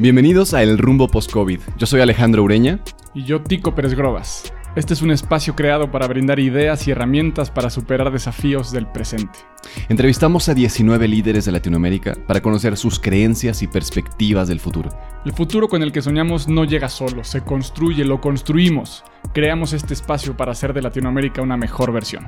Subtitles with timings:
[0.00, 1.60] Bienvenidos a El Rumbo Post-COVID.
[1.76, 2.80] Yo soy Alejandro Ureña.
[3.12, 4.50] Y yo, Tico Pérez Grobas.
[4.74, 9.38] Este es un espacio creado para brindar ideas y herramientas para superar desafíos del presente.
[9.88, 14.90] Entrevistamos a 19 líderes de Latinoamérica para conocer sus creencias y perspectivas del futuro.
[15.24, 19.04] El futuro con el que soñamos no llega solo, se construye, lo construimos.
[19.34, 22.26] Creamos este espacio para hacer de Latinoamérica una mejor versión.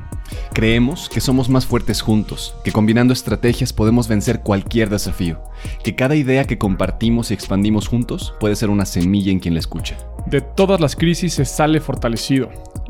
[0.52, 5.40] Creemos que somos más fuertes juntos, que combinando estrategias podemos vencer cualquier desafío,
[5.82, 9.60] que cada idea que compartimos y expandimos juntos puede ser una semilla en quien la
[9.60, 9.96] escucha.
[10.26, 12.50] De todas las crisis se sale fortalecido.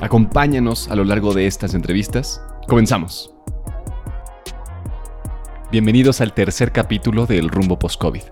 [0.00, 2.42] Acompáñanos a lo largo de estas entrevistas.
[2.68, 3.32] Comenzamos.
[5.72, 8.22] Bienvenidos al tercer capítulo del Rumbo Post-COVID.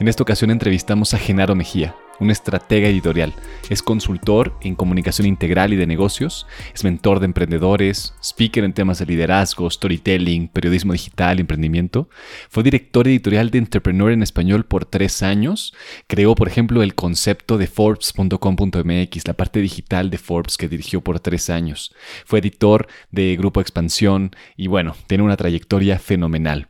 [0.00, 3.34] En esta ocasión entrevistamos a Genaro Mejía, un estratega editorial.
[3.70, 8.98] Es consultor en comunicación integral y de negocios, es mentor de emprendedores, speaker en temas
[8.98, 12.08] de liderazgo, storytelling, periodismo digital, emprendimiento.
[12.48, 15.74] Fue director editorial de Entrepreneur en español por tres años.
[16.06, 21.20] Creó, por ejemplo, el concepto de Forbes.com.mx, la parte digital de Forbes que dirigió por
[21.20, 21.94] tres años.
[22.24, 26.68] Fue editor de Grupo Expansión y bueno, tiene una trayectoria fenomenal.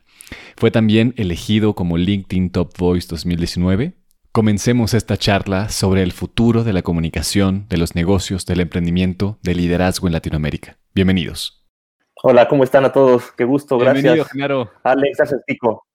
[0.57, 3.93] Fue también elegido como LinkedIn Top Voice 2019.
[4.35, 9.55] Comencemos esta charla sobre el futuro de la comunicación, de los negocios, del emprendimiento, del
[9.55, 10.77] liderazgo en Latinoamérica.
[10.93, 11.65] Bienvenidos.
[12.21, 13.31] Hola, ¿cómo están a todos?
[13.31, 14.33] Qué gusto, Bienvenido, gracias.
[14.33, 14.69] Genaro.
[14.83, 15.87] Alex, gracias, Tico.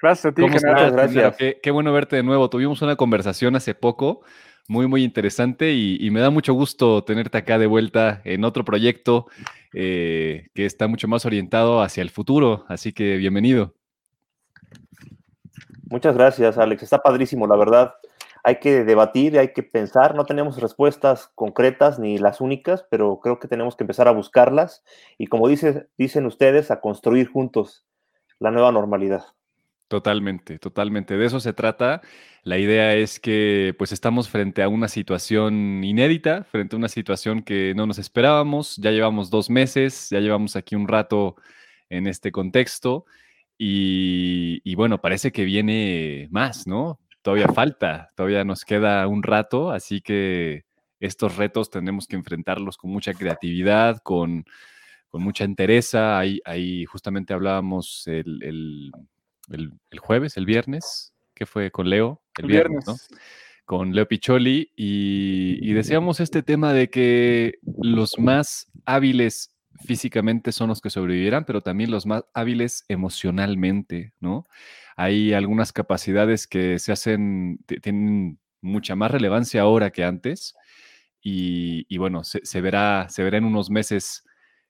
[0.00, 0.78] Gracias a ti, ¿Cómo Genaro.
[0.78, 1.14] estás, Gracias.
[1.14, 1.36] Genaro?
[1.36, 2.48] Qué, qué bueno verte de nuevo.
[2.48, 4.20] Tuvimos una conversación hace poco
[4.68, 8.64] muy, muy interesante y, y me da mucho gusto tenerte acá de vuelta en otro
[8.64, 9.26] proyecto
[9.74, 12.64] eh, que está mucho más orientado hacia el futuro.
[12.68, 13.74] Así que bienvenido.
[15.92, 16.82] Muchas gracias, Alex.
[16.82, 17.92] Está padrísimo, la verdad.
[18.44, 20.14] Hay que debatir, hay que pensar.
[20.14, 24.82] No tenemos respuestas concretas ni las únicas, pero creo que tenemos que empezar a buscarlas
[25.18, 27.84] y, como dice, dicen ustedes, a construir juntos
[28.38, 29.22] la nueva normalidad.
[29.88, 31.18] Totalmente, totalmente.
[31.18, 32.00] De eso se trata.
[32.42, 37.42] La idea es que pues estamos frente a una situación inédita, frente a una situación
[37.42, 38.78] que no nos esperábamos.
[38.78, 41.36] Ya llevamos dos meses, ya llevamos aquí un rato
[41.90, 43.04] en este contexto
[43.58, 46.98] y, y bueno, parece que viene más, ¿no?
[47.22, 50.64] Todavía falta, todavía nos queda un rato, así que
[51.00, 54.44] estos retos tenemos que enfrentarlos con mucha creatividad, con,
[55.08, 56.18] con mucha entereza.
[56.18, 58.92] Ahí, ahí justamente hablábamos el, el
[59.50, 63.18] el, el, jueves, el viernes, que fue con Leo, el, viernes, viernes, ¿no?
[63.64, 69.51] Con Leo Picholi, y, y, decíamos este tema de que los más hábiles
[69.84, 74.46] físicamente son los que sobrevivirán, pero también los más hábiles emocionalmente, ¿no?
[74.96, 80.54] Hay algunas capacidades que se hacen, tienen mucha más relevancia ahora que antes,
[81.24, 84.24] y, bueno, se, se, verá, se verá en unos meses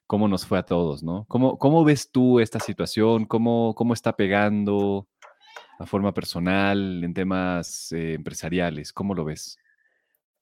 [0.05, 1.25] cómo nos fue a todos, ¿no?
[1.27, 3.25] ¿Cómo, cómo ves tú esta situación?
[3.25, 5.07] ¿Cómo, ¿Cómo está pegando
[5.79, 8.93] a forma personal, en temas eh, empresariales?
[8.93, 9.57] ¿Cómo lo ves?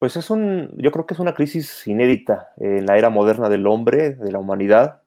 [0.01, 3.67] Pues es un, yo creo que es una crisis inédita en la era moderna del
[3.67, 5.03] hombre, de la humanidad.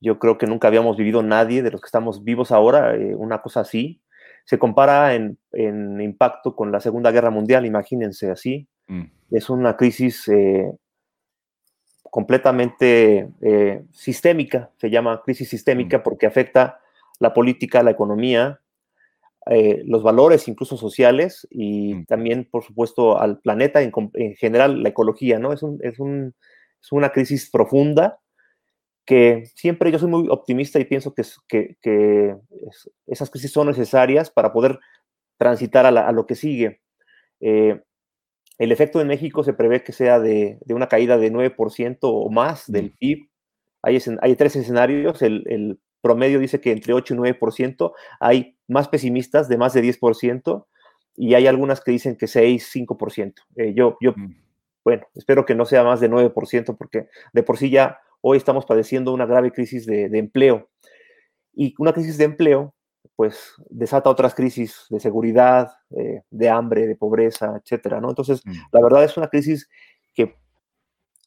[0.00, 3.42] Yo creo que nunca habíamos vivido nadie de los que estamos vivos ahora eh, una
[3.42, 4.00] cosa así.
[4.44, 8.68] Se compara en, en, impacto con la Segunda Guerra Mundial, imagínense así.
[8.86, 9.06] Mm.
[9.32, 10.70] Es una crisis eh,
[12.04, 16.02] completamente eh, sistémica, se llama crisis sistémica mm.
[16.04, 16.78] porque afecta
[17.18, 18.59] la política, la economía,
[19.46, 22.04] eh, los valores incluso sociales y mm.
[22.06, 25.52] también, por supuesto, al planeta en, en general, la ecología, ¿no?
[25.52, 26.34] Es, un, es, un,
[26.80, 28.18] es, una crisis profunda
[29.06, 32.36] que siempre yo soy muy optimista y pienso que, que, que
[32.68, 34.78] es, esas crisis son necesarias para poder
[35.38, 36.80] transitar a, la, a lo que sigue.
[37.40, 37.80] Eh,
[38.58, 42.28] el efecto en México se prevé que sea de, de una caída de 9% o
[42.28, 43.30] más del PIB.
[43.82, 45.22] Hay, hay tres escenarios.
[45.22, 47.92] El, el, promedio dice que entre 8 y 9%.
[48.20, 50.66] Hay más pesimistas de más de 10%.
[51.16, 53.34] Y hay algunas que dicen que 6, 5%.
[53.56, 54.34] Eh, yo, yo mm.
[54.84, 58.64] bueno, espero que no sea más de 9%, porque de por sí ya hoy estamos
[58.64, 60.70] padeciendo una grave crisis de, de empleo.
[61.52, 62.74] Y una crisis de empleo
[63.20, 68.08] pues desata otras crisis de seguridad, eh, de hambre, de pobreza, etcétera, ¿no?
[68.08, 68.52] Entonces, mm.
[68.72, 69.68] la verdad es una crisis
[70.14, 70.36] que,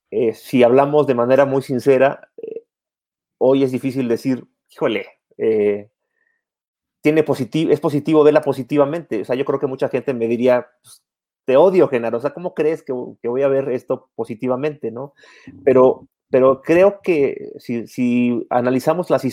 [0.10, 2.64] eh, si hablamos de manera muy sincera, eh,
[3.38, 4.44] hoy es difícil decir,
[4.74, 5.08] híjole,
[7.04, 9.22] tiene positivo, es positivo verla positivamente.
[9.22, 11.04] O sea, yo creo que mucha gente me diría, pues,
[11.46, 15.14] te odio, Genaro, o sea, ¿cómo crees que, voy a ver esto positivamente, no?
[15.66, 19.24] Pero, pero creo que si, analizamos las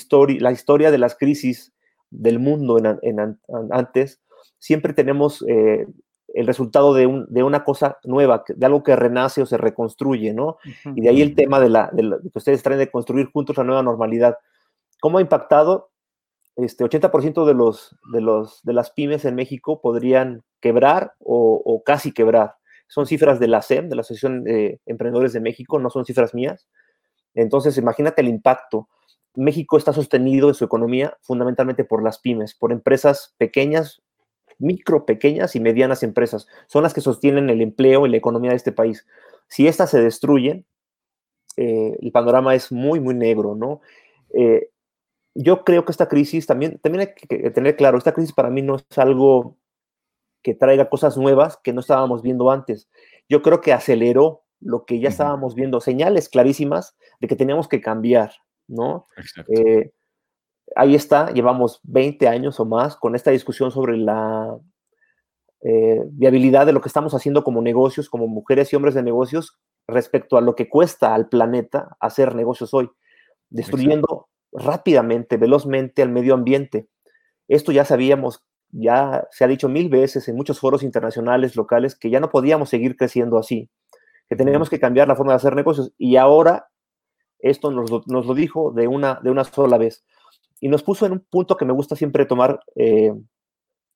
[0.41, 1.73] la historia de las crisis
[2.11, 3.39] del mundo en,
[3.71, 4.21] antes,
[4.59, 5.87] siempre tenemos eh,
[6.35, 10.57] el resultado de, una cosa nueva, de algo que renace o se reconstruye, ¿no?
[10.97, 13.65] Y de ahí el tema de, la, de, que ustedes traen de construir juntos la
[13.65, 14.37] nueva normalidad.
[15.01, 15.91] ¿Cómo ha impactado?
[16.57, 22.13] Este 80% de, los, de, los, de las pymes en México podrían quebrar o, casi
[22.13, 22.57] quebrar.
[22.87, 26.35] Son cifras de la SEM, de la Asociación de Emprendedores de México, no son cifras
[26.35, 26.67] mías.
[27.35, 28.89] Entonces, imagínate el impacto.
[29.35, 34.03] México está sostenido en su economía fundamentalmente por las pymes, por empresas pequeñas,
[34.59, 36.49] micro, pequeñas y medianas empresas.
[36.67, 39.07] Son las que sostienen el empleo y la economía de este país.
[39.47, 40.67] Si estas se destruyen,
[41.57, 43.81] eh, el panorama es muy, muy negro, ¿no?
[44.35, 44.70] Eh,
[45.35, 48.63] yo creo que esta crisis también, también hay que tener claro, esta crisis para mí
[48.63, 49.57] no es algo
[50.43, 52.89] que traiga cosas nuevas que no estábamos viendo antes.
[53.29, 57.81] Yo creo que aceleró lo que ya estábamos viendo, señales clarísimas de que teníamos que
[57.81, 58.33] cambiar,
[58.69, 59.07] ¿no?
[59.49, 59.93] Eh,
[60.77, 64.59] ahí está, llevamos 20 años o más con esta discusión sobre la
[65.63, 69.59] eh, viabilidad de lo que estamos haciendo como negocios, como mujeres y hombres de negocios,
[69.87, 72.91] respecto a lo que cuesta al planeta hacer negocios hoy,
[73.49, 76.89] destruyendo rápidamente, velozmente al medio ambiente.
[77.49, 82.11] Esto ya sabíamos, ya se ha dicho mil veces en muchos foros internacionales, locales, que
[82.11, 83.71] ya no podíamos seguir creciendo así,
[84.29, 85.93] que teníamos que cambiar la forma de hacer negocios.
[85.99, 86.69] Y ahora
[87.39, 90.05] esto nos lo, dijo de una, de una sola vez.
[90.61, 93.15] Y nos puso en un punto que me gusta siempre tomar eh,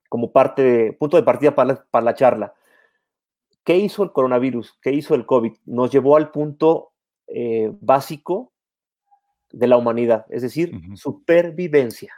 [0.09, 2.55] como parte de, punto de partida para la, para la charla.
[3.65, 4.79] ¿Qué hizo el coronavirus?
[4.83, 5.53] ¿Qué hizo el COVID?
[5.67, 6.93] Nos llevó al punto
[7.27, 8.54] eh, básico
[9.55, 12.13] de la humanidad, es decir, supervivencia.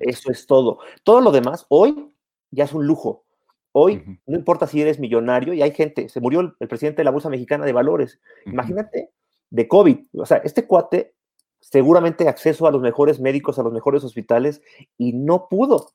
[0.00, 0.78] Eso es todo.
[1.02, 2.10] Todo lo demás, hoy
[2.50, 3.24] ya es un lujo.
[3.72, 7.10] Hoy no importa si eres millonario y hay gente, se murió el, presidente de la
[7.10, 8.20] Bolsa Mexicana de Valores.
[8.46, 9.10] Imagínate,
[9.50, 9.98] de COVID.
[10.14, 11.14] O sea, este cuate
[11.60, 14.62] seguramente acceso a los mejores médicos, a los mejores hospitales
[14.96, 15.90] y no pudo,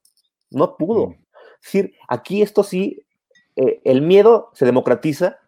[0.51, 1.15] no pudo.
[1.61, 3.01] Es decir, aquí esto sí,
[3.55, 5.39] eh, el miedo se democratiza,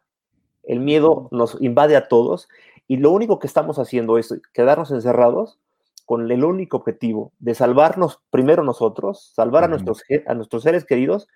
[0.63, 2.48] el miedo nos invade a todos
[2.87, 5.59] y lo único que estamos haciendo es quedarnos encerrados
[6.05, 11.27] con el único objetivo de salvarnos primero nosotros, salvar a, nuestros, a nuestros seres queridos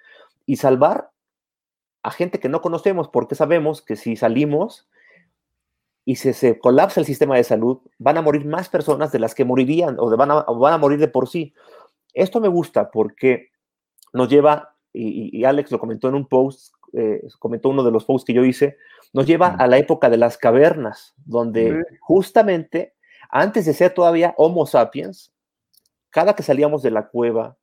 [0.46, 1.10] y salvar
[2.04, 4.88] a gente que no conocemos, porque sabemos que si salimos
[6.06, 9.36] y se, se colapsa el sistema de salud, van a morir más personas de las
[9.36, 11.54] que morirían o, van, a, van a morir de por sí.
[12.14, 13.50] Esto me gusta porque
[14.14, 18.26] nos lleva, y, Alex lo comentó en un post, eh, comentó uno de los posts
[18.26, 18.78] que yo hice,
[19.14, 22.96] nos lleva a la época de las cavernas, donde justamente
[23.30, 25.32] antes de ser todavía Homo sapiens,
[26.10, 27.58] cada que salíamos de la cueva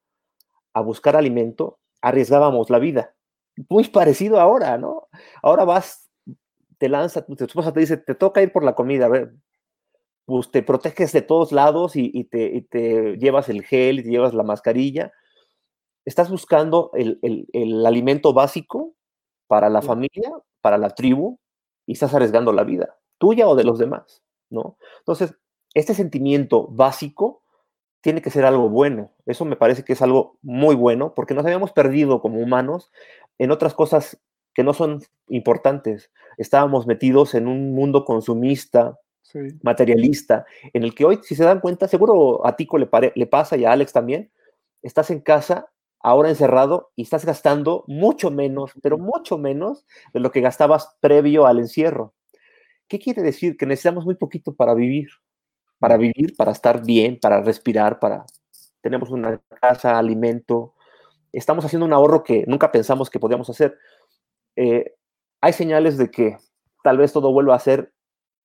[0.72, 3.14] a buscar alimento, arriesgábamos la vida.
[3.68, 5.08] Muy parecido ahora, ¿no?
[5.42, 6.08] Ahora vas,
[6.78, 9.34] te lanza, tu esposa te dice, te toca ir por la comida, a ver,
[10.24, 12.66] pues te proteges de todos lados y, te,
[13.18, 15.12] llevas el gel y te llevas la mascarilla.
[16.04, 18.95] Estás buscando el, el alimento básico
[19.46, 21.38] para la familia, para la tribu,
[21.86, 24.76] y estás arriesgando la vida, tuya o de los demás, ¿no?
[24.98, 25.34] Entonces,
[25.74, 27.42] este sentimiento básico
[28.00, 29.12] tiene que ser algo bueno.
[29.26, 32.90] Eso me parece que es algo muy bueno, porque nos habíamos perdido como humanos
[33.38, 34.18] en otras cosas
[34.54, 36.10] que no son importantes.
[36.38, 38.98] Estábamos metidos en un mundo consumista,
[39.62, 43.56] materialista, en el que hoy, si se dan cuenta, seguro a Tico le, le pasa
[43.56, 44.30] y a Alex también,
[44.82, 45.68] estás en casa
[46.06, 49.84] ahora encerrado y estás gastando mucho menos, pero mucho menos
[50.14, 52.14] de lo que gastabas previo al encierro.
[52.86, 53.56] ¿Qué quiere decir?
[53.56, 55.08] Que necesitamos muy poquito para vivir,
[55.80, 58.24] para vivir, para estar bien, para respirar, para...
[58.80, 60.74] Tenemos una casa, alimento,
[61.32, 63.76] estamos haciendo un ahorro que nunca pensamos que podíamos hacer.
[64.54, 64.94] Eh,
[65.40, 66.36] hay señales de que
[66.84, 67.92] tal vez todo vuelva a ser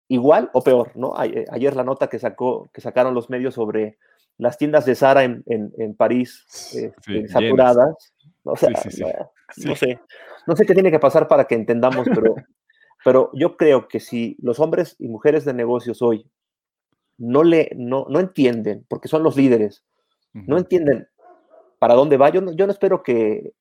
[0.07, 1.13] igual o peor, ¿no?
[1.23, 3.99] Eh, ayer la nota que, sacó, que sacaron los medios sobre
[4.41, 8.11] las tiendas de Sara en, en, París este, saturadas.
[8.41, 8.71] O sea,
[9.57, 9.99] no sé,
[10.47, 12.33] no sé qué tiene que pasar para que entendamos, pero,
[13.05, 16.25] pero yo creo que si los hombres y mujeres de negocios hoy
[17.19, 19.85] no, le, no, no entienden, porque son los líderes,
[20.33, 21.07] no entienden
[21.77, 23.53] para dónde va, yo no, yo no espero que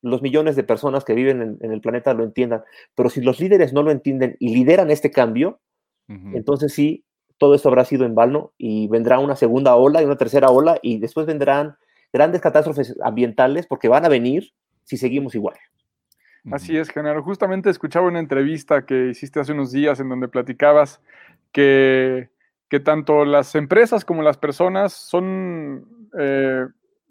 [0.00, 2.62] los millones de personas que viven en, en, el planeta lo entiendan,
[2.94, 5.60] pero si los líderes no lo entienden y lideran este cambio,
[6.08, 7.03] entonces sí,
[7.38, 10.78] todo esto habrá sido en vano y vendrá una segunda ola y una tercera ola
[10.82, 11.76] y después vendrán
[12.12, 14.52] grandes catástrofes ambientales porque van a venir
[14.84, 15.56] si seguimos igual.
[16.52, 17.22] Así es, Genaro.
[17.22, 21.00] Justamente escuchaba una entrevista que hiciste hace unos días en donde platicabas
[21.52, 22.28] que,
[22.68, 26.66] que tanto las empresas como las personas son eh,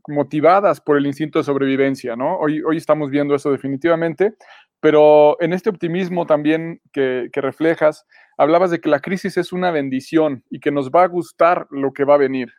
[0.08, 2.38] motivadas por el instinto de sobrevivencia, ¿no?
[2.38, 4.36] Hoy, hoy estamos viendo eso definitivamente,
[4.80, 8.06] pero en este optimismo también que, que reflejas,
[8.38, 11.94] hablabas de que la crisis es una bendición y que nos va a gustar lo
[11.94, 12.52] que va a venir.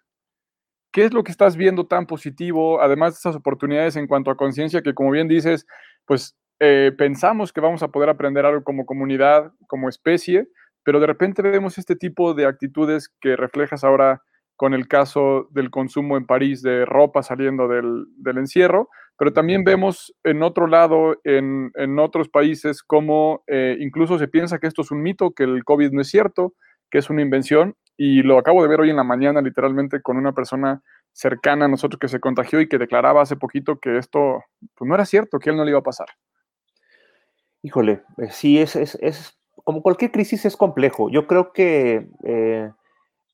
[0.92, 4.36] ¿Qué es lo que estás viendo tan positivo, además de esas oportunidades en cuanto a
[4.36, 5.66] conciencia que, como bien dices,
[6.06, 10.48] pues eh, pensamos que vamos a poder aprender algo como comunidad, como especie,
[10.84, 14.22] pero de repente vemos este tipo de actitudes que reflejas ahora
[14.56, 18.06] con el caso del consumo en París de ropa saliendo del,
[18.38, 24.58] encierro, pero también vemos en otro lado, en, otros países, cómo eh, incluso se piensa
[24.58, 26.54] que esto es un mito, que el COVID no es cierto,
[26.90, 30.16] que es una invención, y lo acabo de ver hoy en la mañana, literalmente, con
[30.16, 34.42] una persona cercana a nosotros que se contagió y que declaraba hace poquito que esto
[34.74, 36.08] pues, no era cierto, que él no le iba a pasar.
[37.62, 41.08] Híjole, eh, sí, es, es, como cualquier crisis es complejo.
[41.08, 42.70] Yo creo que eh,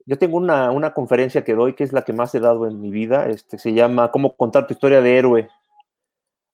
[0.07, 2.81] yo tengo una, una, conferencia que doy, que es la que más he dado en
[2.81, 5.49] mi vida, este, se llama Cómo contar tu historia de héroe.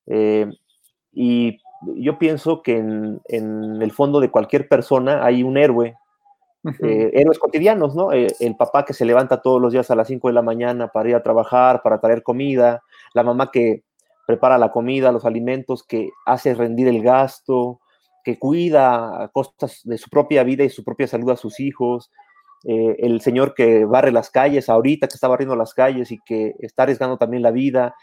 [0.07, 0.51] Eh,
[1.13, 1.59] y
[1.97, 5.97] yo pienso que en, en, el fondo de cualquier persona hay un héroe
[6.83, 8.13] eh, héroes cotidianos, ¿no?
[8.13, 10.89] Eh, el papá que se levanta todos los días a las 5 de la mañana
[10.89, 12.83] para ir a trabajar, para traer comida,
[13.15, 13.85] la mamá que
[14.27, 17.81] prepara la comida, los alimentos, que hace rendir el gasto,
[18.25, 22.11] que cuida a costas de su propia vida y su propia salud a sus hijos,
[22.65, 26.55] eh, el señor que barre las calles, ahorita que está barriendo las calles y que
[26.59, 27.95] está arriesgando también la vida,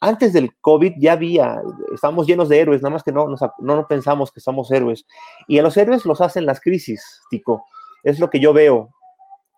[0.00, 1.60] antes del COVID ya había,
[1.94, 3.26] estamos llenos de héroes, nada más que no,
[3.58, 5.06] no, pensamos que somos héroes.
[5.46, 7.64] Y a los héroes los hacen las crisis, Tico.
[8.02, 8.90] Es lo que yo veo.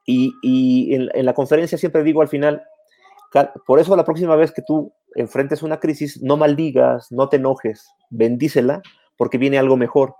[0.07, 2.63] Y, en, la conferencia siempre digo al final,
[3.67, 7.89] por eso la próxima vez que tú enfrentes una crisis, no maldigas, no te enojes,
[8.11, 8.83] bendícela,
[9.17, 10.15] porque viene algo mejor.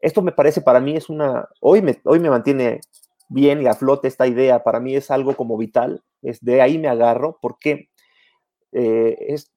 [0.00, 2.80] Esto me parece para mí es una, hoy me, hoy me mantiene
[3.28, 6.78] bien y a flote esta idea, para mí es algo como vital, es de ahí
[6.78, 7.88] me agarro, porque
[8.72, 9.52] eh, es,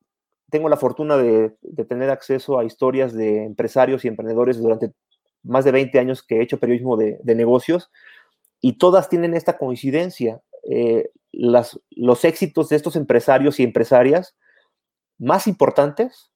[0.50, 1.56] tengo la fortuna de,
[1.88, 4.92] tener acceso a historias de empresarios y emprendedores durante
[5.44, 7.92] más de 20 años que he hecho periodismo de, negocios
[8.62, 10.42] y todas tienen esta coincidencia.
[10.70, 14.36] Eh, las, los éxitos de estos empresarios y empresarias
[15.18, 16.32] más importantes,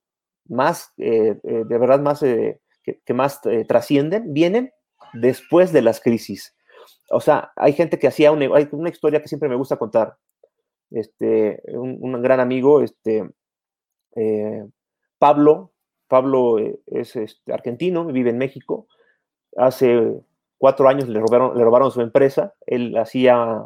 [0.48, 4.72] más, eh, de verdad, más, que, más trascienden, vienen
[5.14, 6.56] después de las crisis.
[7.10, 10.18] O sea, hay gente que hacía hay una historia que siempre me gusta contar
[10.92, 13.30] este, un, gran amigo, este,
[14.16, 14.66] eh,
[15.18, 15.72] Pablo,
[16.08, 18.88] Pablo eh, es este, argentino, vive en México,
[19.58, 20.22] hace
[20.58, 23.66] cuatro años le robaron, le robaron su empresa, él hacía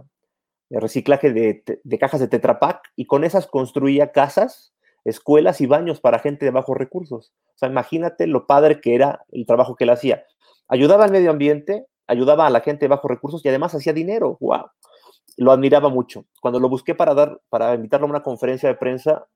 [0.80, 2.60] reciclaje de, cajas de Tetra
[2.96, 4.74] y con esas construía casas,
[5.06, 7.34] escuelas y baños para gente de bajos recursos.
[7.54, 10.24] O sea, imagínate lo padre que era el trabajo que él hacía.
[10.68, 14.38] Ayudaba al medio ambiente, ayudaba a la gente de bajos recursos y además hacía dinero.
[14.40, 14.66] ¡Wow!
[15.38, 16.26] Lo admiraba mucho.
[16.42, 19.28] Cuando lo busqué para dar, para invitarlo a una conferencia de prensa,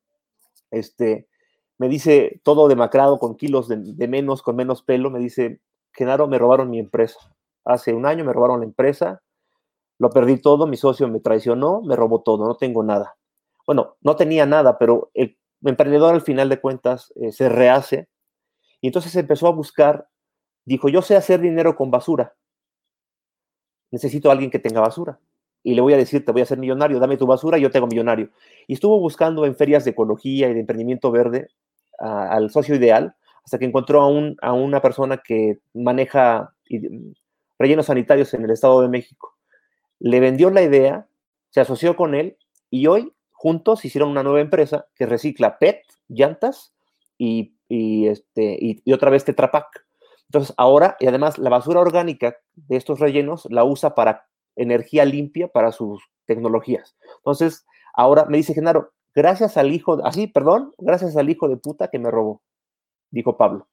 [0.71, 1.27] este,
[1.77, 5.61] me dice todo demacrado, con kilos de, menos, con menos pelo, me dice,
[5.93, 7.19] Genaro, me robaron mi empresa.
[7.65, 9.21] Hace un año me robaron la empresa,
[9.99, 13.15] lo perdí todo, mi socio me traicionó, me robó todo, no tengo nada.
[13.65, 18.07] Bueno, no tenía nada, pero el emprendedor al final de cuentas eh, se rehace
[18.79, 20.07] y entonces empezó a buscar,
[20.65, 22.35] dijo, yo sé hacer dinero con basura,
[23.91, 25.19] necesito a alguien que tenga basura
[25.63, 27.71] y le voy a decir, te voy a hacer millonario, dame tu basura y yo
[27.71, 28.29] te hago millonario.
[28.67, 31.49] Y estuvo buscando en ferias de ecología y de emprendimiento verde
[31.99, 36.53] al socio ideal, hasta que encontró a, un, a una persona que maneja
[37.57, 39.35] rellenos sanitarios en el Estado de México.
[39.99, 41.07] Le vendió la idea,
[41.49, 42.37] se asoció con él
[42.69, 46.73] y hoy juntos hicieron una nueva empresa que recicla PET, llantas
[47.17, 49.51] y, este, y, otra vez Tetra
[50.27, 55.47] Entonces ahora, y además la basura orgánica de estos rellenos la usa para energía limpia
[55.47, 56.97] para sus tecnologías.
[57.17, 61.87] Entonces, ahora me dice Genaro, gracias al hijo, así, perdón, gracias al hijo de puta
[61.87, 62.41] que me robó,
[63.09, 63.67] dijo Pablo,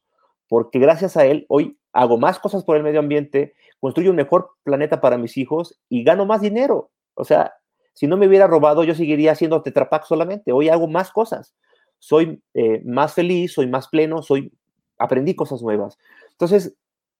[0.48, 4.50] porque gracias a él hoy hago más cosas por el medio ambiente, construyo un mejor
[4.62, 6.90] planeta para mis hijos y gano más dinero.
[7.14, 7.54] O sea,
[7.94, 10.52] si no me hubiera robado, yo seguiría haciendo Tetrapack solamente.
[10.52, 11.54] Hoy hago más cosas.
[12.00, 14.52] Soy eh, más feliz, soy más pleno, soy,
[14.98, 15.96] aprendí cosas nuevas.
[16.32, 16.74] Entonces,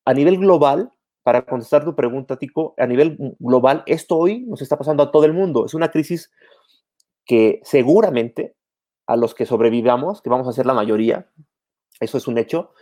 [0.04, 0.92] a nivel global,
[1.25, 5.25] para contestar tu pregunta, Tico, a nivel global, esto hoy nos está pasando a todo
[5.25, 5.64] el mundo.
[5.64, 6.31] Es una crisis
[7.25, 8.54] que seguramente
[9.07, 11.31] a los que sobrevivamos, que vamos a ser la mayoría,
[11.99, 12.73] eso es un hecho,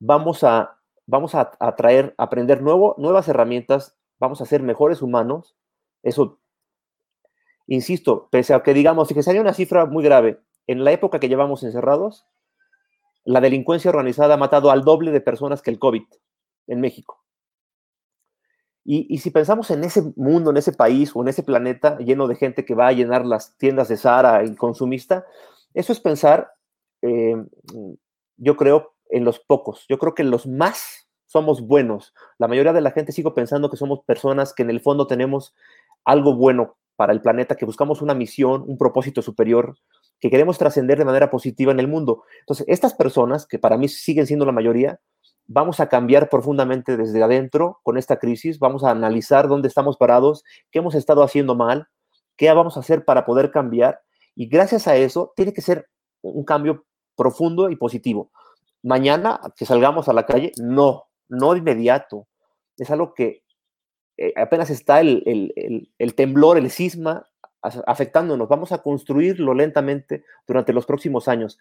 [0.00, 5.54] vamos a, vamos a, traer, a aprender nuevo, nuevas herramientas, vamos a ser mejores humanos.
[6.02, 6.40] Eso,
[7.68, 11.28] insisto, pese a que digamos, que sería una cifra muy grave, en la época que
[11.28, 12.26] llevamos encerrados,
[13.24, 16.02] la delincuencia organizada ha matado al doble de personas que el COVID
[16.66, 17.21] en México.
[18.84, 22.34] Y, si pensamos en ese mundo, en ese país o en ese planeta lleno de
[22.34, 25.24] gente que va a llenar las tiendas de Sara y consumista,
[25.72, 26.52] eso es pensar,
[27.00, 27.36] eh,
[28.36, 29.86] yo creo, en los pocos.
[29.88, 32.12] Yo creo que los más somos buenos.
[32.38, 35.54] La mayoría de la gente sigo pensando que somos personas que en el fondo tenemos
[36.04, 39.76] algo bueno para el planeta, que buscamos una misión, un propósito superior,
[40.20, 42.24] que queremos trascender de manera positiva en el mundo.
[42.40, 45.00] Entonces, estas personas, que para mí siguen siendo la mayoría,
[45.52, 50.44] vamos a cambiar profundamente desde adentro con esta crisis, vamos a analizar dónde estamos parados,
[50.70, 51.88] qué hemos estado haciendo mal,
[52.36, 54.00] qué vamos a hacer para poder cambiar.
[54.34, 55.88] Y gracias a eso, tiene que ser
[56.22, 58.30] un cambio profundo y positivo.
[58.82, 62.26] Mañana que salgamos a la calle, no, no de inmediato.
[62.78, 63.42] Es algo que
[64.16, 67.26] eh, apenas está el, temblor, el cisma
[67.60, 68.48] afectándonos.
[68.48, 71.58] Vamos a construirlo lentamente durante los próximos años.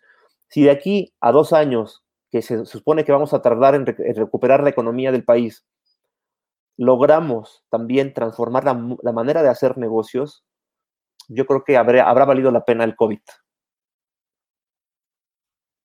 [0.47, 2.00] Si de aquí a dos años,
[2.31, 5.67] que se supone que vamos a tardar en, recuperar la economía del país,
[6.77, 10.45] logramos también transformar la, la manera de hacer negocios,
[11.27, 13.19] yo creo que habrá, habrá valido la pena el COVID.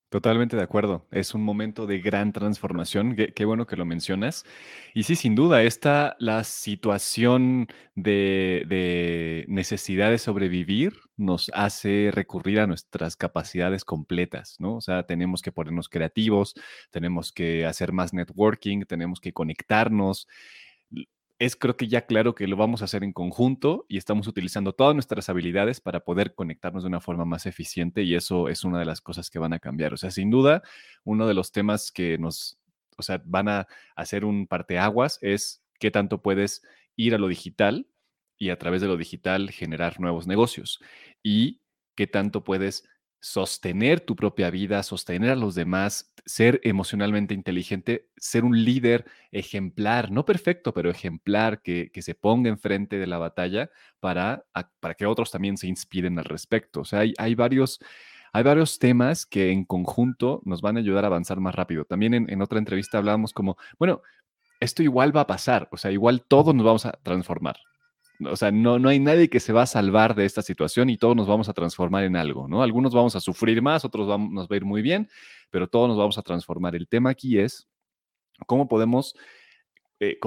[0.08, 1.04] Totalmente de acuerdo.
[1.10, 3.16] Es un momento de gran transformación.
[3.16, 4.44] Qué, bueno que lo mencionas.
[4.94, 12.68] Y sí, sin duda, esta, la situación de, necesidad de sobrevivir nos hace recurrir a
[12.68, 14.76] nuestras capacidades completas, ¿no?
[14.76, 16.54] O sea, tenemos que ponernos creativos,
[16.92, 20.28] tenemos que hacer más networking, tenemos que conectarnos
[21.38, 24.72] es creo que ya claro que lo vamos a hacer en conjunto y estamos utilizando
[24.72, 28.78] todas nuestras habilidades para poder conectarnos de una forma más eficiente y eso es una
[28.78, 29.92] de las cosas que van a cambiar.
[29.92, 30.62] O sea, sin duda,
[31.04, 32.58] uno de los temas que nos,
[32.96, 33.66] o sea, van a
[33.96, 36.62] hacer un parteaguas es qué tanto puedes
[36.96, 37.86] ir a lo digital
[38.38, 40.80] y a través de lo digital generar nuevos negocios
[41.22, 41.60] y
[41.94, 42.88] qué tanto puedes
[43.20, 50.11] sostener tu propia vida, sostener a los demás, ser emocionalmente inteligente, ser un líder ejemplar,
[50.11, 53.70] no perfecto, pero ejemplar, que, se ponga enfrente de la batalla
[54.00, 54.44] para,
[54.80, 56.80] para que otros también se inspiren al respecto.
[56.80, 57.80] O sea, hay, varios...
[58.32, 61.87] Hay varios temas que en conjunto nos van a ayudar a avanzar más rápido.
[61.87, 64.02] También en, en otra entrevista hablábamos como, bueno,
[64.61, 67.56] esto igual va a pasar, o sea, igual todos nos vamos a transformar,
[68.20, 70.96] o sea, no, no hay nadie que se va a salvar de esta situación y
[70.96, 72.62] todos nos vamos a transformar en algo, ¿no?
[72.62, 75.08] Algunos vamos a sufrir más, otros vamos, nos va a ir muy bien,
[75.50, 76.74] pero todos nos vamos a transformar.
[76.74, 77.68] El tema aquí es
[78.46, 79.14] cómo podemos,
[80.00, 80.18] eh,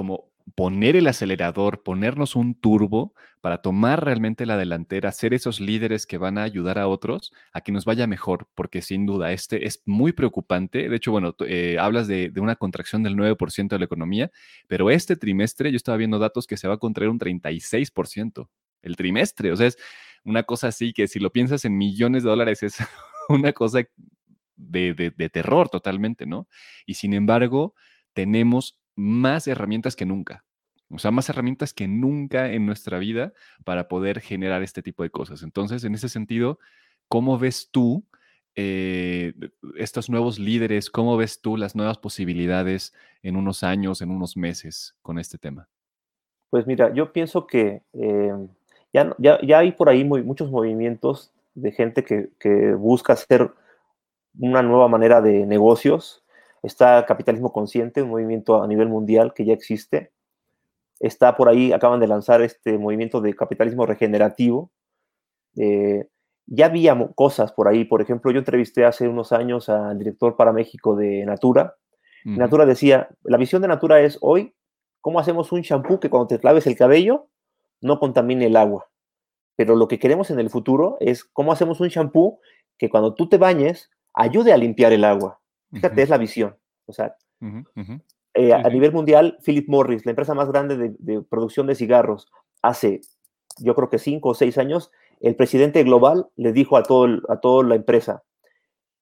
[0.54, 6.18] poner el acelerador, ponernos un turbo para tomar realmente la delantera, ser esos líderes que
[6.18, 9.82] van a ayudar a otros a que nos vaya mejor, porque sin duda este es
[9.86, 10.88] muy preocupante.
[10.88, 14.30] De hecho, bueno, eh, hablas de, una contracción del 9% de la economía,
[14.68, 18.48] pero este trimestre yo estaba viendo datos que se va a contraer un 36%.
[18.82, 19.78] El trimestre, o sea, es
[20.24, 22.76] una cosa así que si lo piensas en millones de dólares es
[23.28, 23.82] una cosa
[24.56, 26.46] de, de terror totalmente, ¿no?
[26.86, 27.74] Y sin embargo,
[28.12, 30.44] tenemos más herramientas que nunca.
[30.90, 33.32] O sea, más herramientas que nunca en nuestra vida
[33.64, 35.42] para poder generar este tipo de cosas.
[35.42, 36.58] Entonces, en ese sentido,
[37.08, 38.04] ¿cómo ves tú
[38.56, 39.32] eh,
[39.76, 40.90] estos nuevos líderes?
[40.90, 45.68] ¿Cómo ves tú las nuevas posibilidades en unos años, en unos meses con este tema?
[46.50, 48.34] Pues mira, yo pienso que eh,
[48.92, 53.52] ya, ya, hay por ahí muchos movimientos de gente que, que busca hacer
[54.38, 56.24] una nueva manera de negocios
[56.62, 60.10] Está Capitalismo Consciente, un movimiento a nivel mundial que ya existe.
[61.00, 64.70] Está por ahí, acaban de lanzar este movimiento de capitalismo regenerativo.
[65.56, 66.06] Eh,
[66.46, 67.84] ya había cosas por ahí.
[67.84, 71.76] Por ejemplo, yo entrevisté hace unos años al director para México de Natura.
[72.22, 74.54] Natura decía, la visión de Natura es hoy,
[75.00, 77.28] ¿cómo hacemos un shampoo que cuando te laves el cabello
[77.80, 78.90] no contamine el agua?
[79.56, 82.40] Pero lo que queremos en el futuro es cómo hacemos un shampoo
[82.76, 85.40] que cuando tú te bañes ayude a limpiar el agua.
[85.72, 86.56] Fíjate, es la visión.
[86.86, 87.16] O sea,
[88.40, 92.30] eh, a nivel mundial, Philip Morris, la empresa más grande de, producción de cigarros,
[92.62, 93.00] hace,
[93.58, 97.40] yo creo que cinco o seis años, el presidente global le dijo a, todo, a
[97.40, 98.22] toda la empresa,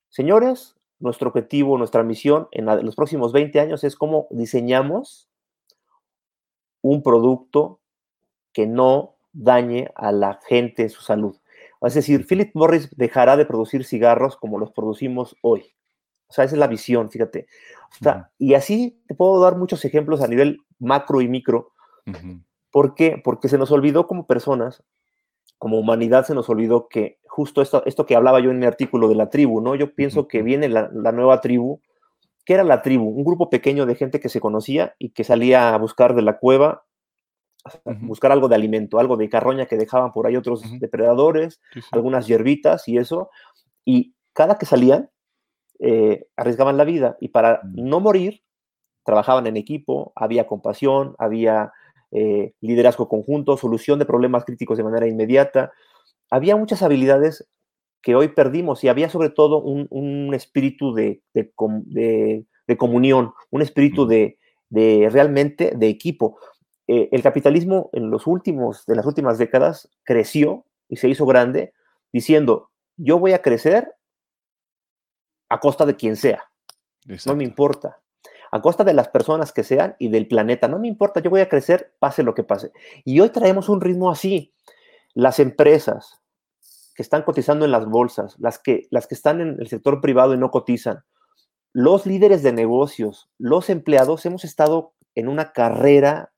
[0.08, 5.28] señores, nuestro objetivo, nuestra misión en, los próximos 20 años es cómo diseñamos
[6.82, 7.80] un producto
[8.52, 11.36] que no dañe a la gente en su salud.
[11.80, 15.74] Es decir, Philip Morris dejará de producir cigarros como los producimos hoy.
[16.26, 17.46] O sea, esa es la visión, fíjate.
[18.38, 21.72] Y así te puedo dar muchos ejemplos a nivel macro y micro.
[22.70, 23.20] ¿Por qué?
[23.22, 24.82] Porque se nos olvidó como personas,
[25.58, 29.08] como humanidad, se nos olvidó que justo esto, esto que hablaba yo en mi artículo
[29.08, 29.74] de la tribu, ¿no?
[29.74, 31.80] Yo pienso que viene la, nueva tribu.
[32.44, 33.08] ¿Qué era la tribu?
[33.08, 36.38] Un grupo pequeño de gente que se conocía y que salía a buscar de la
[36.38, 36.84] cueva,
[37.64, 42.26] a buscar algo de alimento, algo de carroña que dejaban por ahí otros depredadores, algunas
[42.26, 43.30] hierbitas y eso.
[43.84, 45.10] Y cada que salían,
[45.78, 47.88] eh, arriesgaban la vida y para mm.
[47.88, 48.42] no morir,
[49.04, 51.72] trabajaban en equipo, había compasión, había
[52.10, 55.72] eh, liderazgo conjunto, solución de problemas críticos de manera inmediata.
[56.30, 57.48] Había muchas habilidades
[58.02, 61.22] que hoy perdimos y había sobre todo un, espíritu de,
[62.76, 64.38] comunión, un espíritu de,
[64.70, 66.38] realmente de equipo.
[66.86, 71.72] Eh, el capitalismo en los últimos, de las últimas décadas creció y se hizo grande
[72.12, 73.94] diciendo, yo voy a crecer
[75.48, 76.50] a costa de quien sea.
[77.26, 78.00] No me importa.
[78.50, 80.68] A costa de las personas que sean y del planeta.
[80.68, 82.72] No me importa, yo voy a crecer, pase lo que pase.
[83.04, 84.54] Y hoy traemos un ritmo así.
[85.14, 86.22] Las empresas
[86.94, 90.34] que están cotizando en las bolsas, las que, las que están en el sector privado
[90.34, 91.04] y no cotizan,
[91.72, 96.32] los líderes de negocios, los empleados, hemos estado en una carrera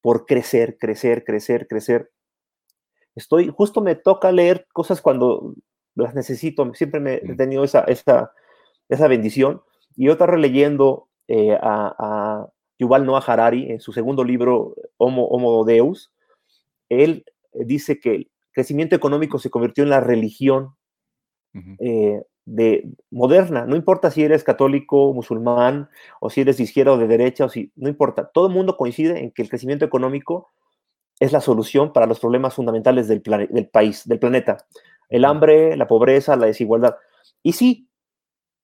[0.00, 2.12] por crecer, crecer, crecer, crecer.
[3.14, 5.54] Estoy, justo me toca leer cosas cuando
[5.94, 7.36] las necesito, siempre me he mm.
[7.36, 8.32] tenido esa, esa,
[8.88, 9.62] esa bendición.
[9.96, 15.64] Y otra releyendo eh, a, a, Yuval Noah Harari en su segundo libro, Homo, Homo
[15.64, 16.12] Deus,
[16.88, 20.74] él dice que el crecimiento económico se convirtió en la religión
[21.78, 23.64] eh, de, moderna.
[23.66, 25.88] No importa si eres católico, musulmán,
[26.20, 28.30] o si eres de izquierda o de derecha, o si, no importa.
[28.32, 30.50] Todo el mundo coincide en que el crecimiento económico
[31.20, 34.66] es la solución para los problemas fundamentales del, del país, del planeta.
[35.08, 36.96] El hambre, la pobreza, la desigualdad.
[37.42, 37.88] Y sí,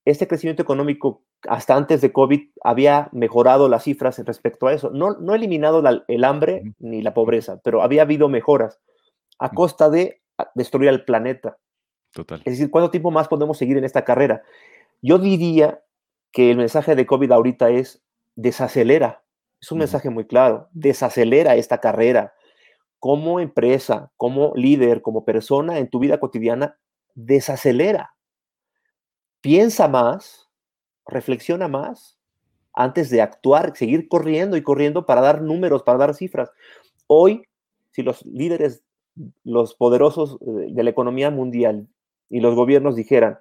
[0.05, 4.91] este crecimiento económico hasta antes de COVID había mejorado las cifras respecto a eso.
[4.91, 8.79] No, no eliminado el hambre ni la pobreza, pero había habido mejoras
[9.39, 10.21] a costa de
[10.55, 11.59] destruir al planeta.
[12.13, 12.41] Total.
[12.45, 14.43] Es decir, ¿cuánto tiempo más podemos seguir en esta carrera?
[15.01, 15.83] Yo diría
[16.33, 18.03] que el mensaje de COVID ahorita es
[18.37, 19.23] desacelera.
[19.61, 20.69] Es un mensaje muy claro.
[20.73, 22.35] Desacelera esta carrera.
[22.99, 26.79] Como empresa, como líder, como persona en tu vida cotidiana,
[27.15, 28.15] desacelera
[29.41, 30.49] piensa más,
[31.07, 32.19] reflexiona más
[32.73, 36.51] antes de actuar, seguir corriendo y corriendo para dar números, para dar cifras.
[37.07, 37.45] Hoy,
[37.91, 38.85] si los líderes,
[39.45, 41.89] los poderosos de la economía mundial
[42.29, 43.39] y los gobiernos dijeran,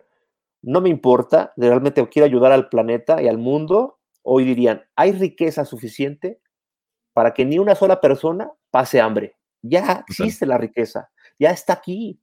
[0.62, 5.64] no me importa, realmente quiero ayudar al planeta y al mundo, hoy dirían, hay riqueza
[5.64, 6.42] suficiente
[7.14, 9.36] para que ni una sola persona pase hambre.
[9.62, 12.20] Ya existe la riqueza, ya está aquí,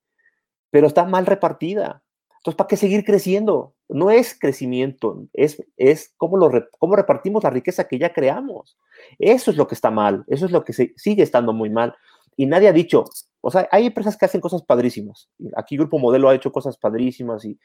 [0.71, 2.03] pero está mal repartida.
[2.47, 3.75] Entonces, ¿para qué seguir creciendo?
[3.89, 8.79] No es crecimiento, es, es cómo, lo, cómo repartimos la riqueza que ya creamos.
[9.19, 11.97] Eso es lo que está mal, eso es lo que sigue estando muy mal.
[12.37, 13.03] Y nadie ha dicho,
[13.41, 15.29] o sea, hay empresas que hacen cosas padrísimas.
[15.57, 17.59] Aquí Grupo Modelo ha hecho cosas padrísimas y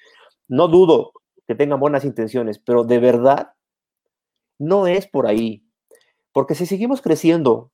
[0.47, 1.11] no dudo
[1.47, 3.51] que tengan buenas intenciones, pero de verdad
[4.57, 5.63] no es por ahí.
[6.33, 7.69] Porque si seguimos creciendo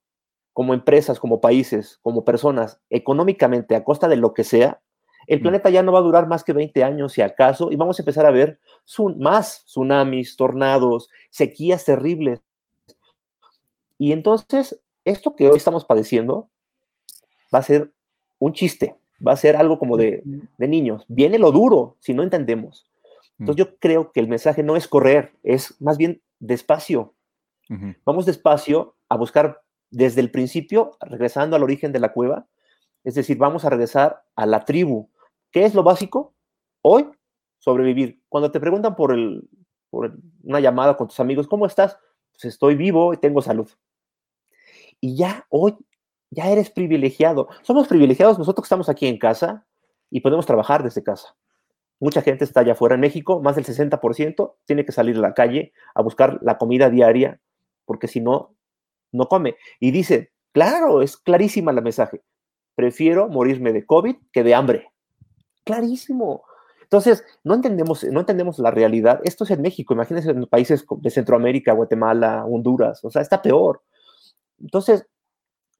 [0.51, 4.81] como empresas, como países, como personas, económicamente a costa de lo que sea,
[5.27, 5.41] el mm.
[5.41, 8.01] planeta ya no va a durar más que 20 años, si acaso, y vamos a
[8.01, 8.59] empezar a ver
[9.17, 12.41] más tsunamis, tornados, sequías terribles.
[13.97, 16.49] Y entonces, esto que hoy estamos padeciendo
[17.53, 17.91] va a ser
[18.39, 20.23] un chiste, va a ser algo como de,
[20.57, 21.03] niños.
[21.07, 22.89] Viene lo duro si no entendemos.
[23.39, 23.69] Entonces mm.
[23.69, 27.13] yo creo que el mensaje no es correr, es más bien despacio.
[28.05, 32.47] Vamos despacio a buscar desde el principio, regresando al origen de la cueva,
[33.03, 35.09] es decir, vamos a regresar a la tribu,
[35.51, 36.33] ¿Qué es lo básico?
[36.81, 37.07] Hoy,
[37.59, 38.21] sobrevivir.
[38.29, 39.47] Cuando te preguntan por, el,
[39.89, 41.97] por una llamada con tus amigos, ¿cómo estás?
[42.33, 43.69] Pues estoy vivo y tengo salud.
[44.99, 45.75] Y ya hoy,
[46.29, 47.47] ya eres privilegiado.
[47.61, 49.65] Somos privilegiados nosotros que estamos aquí en casa
[50.09, 51.35] y podemos trabajar desde casa.
[51.99, 55.33] Mucha gente está allá afuera en México, más del 60% tiene que salir a la
[55.33, 57.41] calle a buscar la comida diaria,
[57.85, 58.55] porque si no,
[59.11, 59.55] no come.
[59.79, 62.21] Y dice, claro, es clarísima la mensaje,
[62.75, 64.91] prefiero morirme de COVID que de hambre
[65.67, 66.43] clarísimo.
[66.81, 69.19] Entonces, no entendemos, no entendemos la realidad.
[69.23, 73.81] Esto es en México, imagínense en países de Centroamérica, Guatemala, Honduras, o sea, está peor.
[74.61, 75.05] Entonces,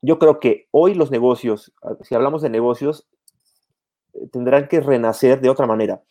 [0.02, 3.08] yo creo que hoy los negocios, ah, si hablamos de negocios,
[4.13, 6.04] eh, tendrán que renacer de otra manera.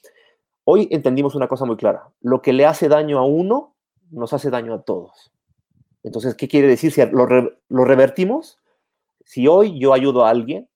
[0.65, 2.09] Hoy entendimos una cosa muy clara.
[2.23, 3.75] Lo que le hace daño a uno,
[4.11, 5.31] nos hace daño a todos.
[6.03, 6.91] Entonces, ¿qué quiere decir?
[6.91, 8.59] Si lo, lo revertimos,
[9.27, 10.69] si hoy yo ayudo a alguien,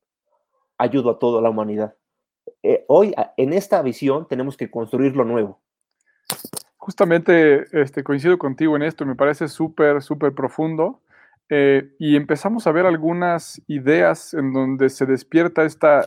[0.76, 1.94] ayudo a toda la humanidad.
[2.62, 5.60] Eh, hoy en esta visión tenemos que construir lo nuevo.
[6.76, 11.00] Justamente este, coincido contigo en esto, me parece súper, súper profundo.
[11.48, 16.06] Eh, y empezamos a ver algunas ideas en donde se despierta esta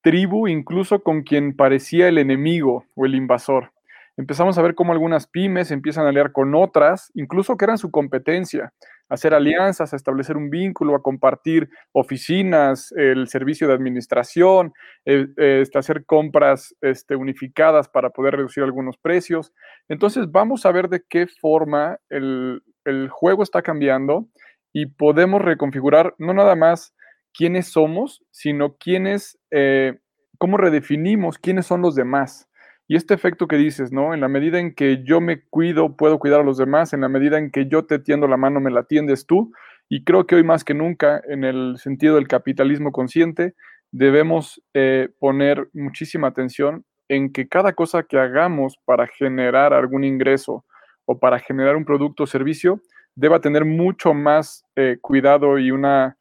[0.00, 3.72] tribu, incluso con quien parecía el enemigo o el invasor.
[4.16, 7.90] Empezamos a ver cómo algunas pymes empiezan a aliar con otras, incluso que eran su
[7.90, 8.72] competencia
[9.08, 14.72] hacer alianzas, a establecer un vínculo, a compartir oficinas, el servicio de administración,
[15.04, 19.52] este, hacer compras este, unificadas para poder reducir algunos precios.
[19.88, 22.62] Entonces vamos a ver de qué forma el,
[23.10, 24.28] juego está cambiando
[24.72, 26.94] y podemos reconfigurar no nada más
[27.34, 29.98] quiénes somos, sino quiénes, eh,
[30.38, 32.48] cómo redefinimos quiénes son los demás.
[32.88, 34.14] Y este efecto que dices, ¿no?
[34.14, 37.08] En la medida en que yo me cuido, puedo cuidar a los demás, en la
[37.08, 39.52] medida en que yo te tiendo la mano, me la tiendes tú.
[39.88, 43.54] Y creo que hoy más que nunca, en el sentido del capitalismo consciente,
[43.90, 50.64] debemos eh, poner muchísima atención en que cada cosa que hagamos para generar algún ingreso
[51.06, 52.80] o para generar un producto o servicio
[53.14, 56.18] deba tener mucho más eh, cuidado y una,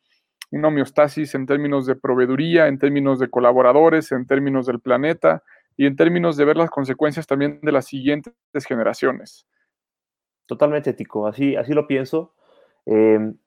[0.51, 5.43] una homeostasis en términos de proveeduría, en términos de colaboradores, en términos del planeta
[5.77, 8.33] y en términos de ver las consecuencias también de las siguientes
[8.67, 9.45] generaciones.
[10.45, 12.33] Totalmente ético, así, así lo pienso.
[12.85, 13.37] Em,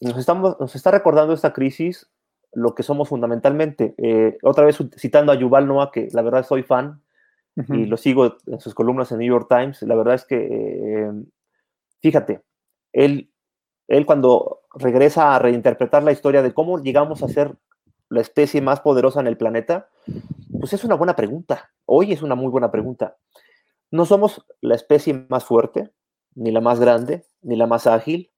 [0.00, 2.10] nos, estamos, nos está recordando esta crisis
[2.52, 3.94] lo que somos fundamentalmente.
[3.98, 7.02] Eh, otra vez citando a Yuval Noah, que la verdad soy fan
[7.68, 11.10] y lo sigo en sus columnas en New York Times, la verdad es que, eh,
[12.00, 12.42] fíjate,
[12.92, 13.30] él,
[13.88, 17.56] él cuando regresa a reinterpretar la historia de cómo llegamos a ser
[18.10, 19.88] la especie más poderosa en el planeta,
[20.60, 21.70] pues es una buena pregunta.
[21.84, 23.16] Hoy es una muy buena pregunta.
[23.90, 25.90] No somos la especie más fuerte,
[26.34, 28.30] ni la más grande, ni la más ágil.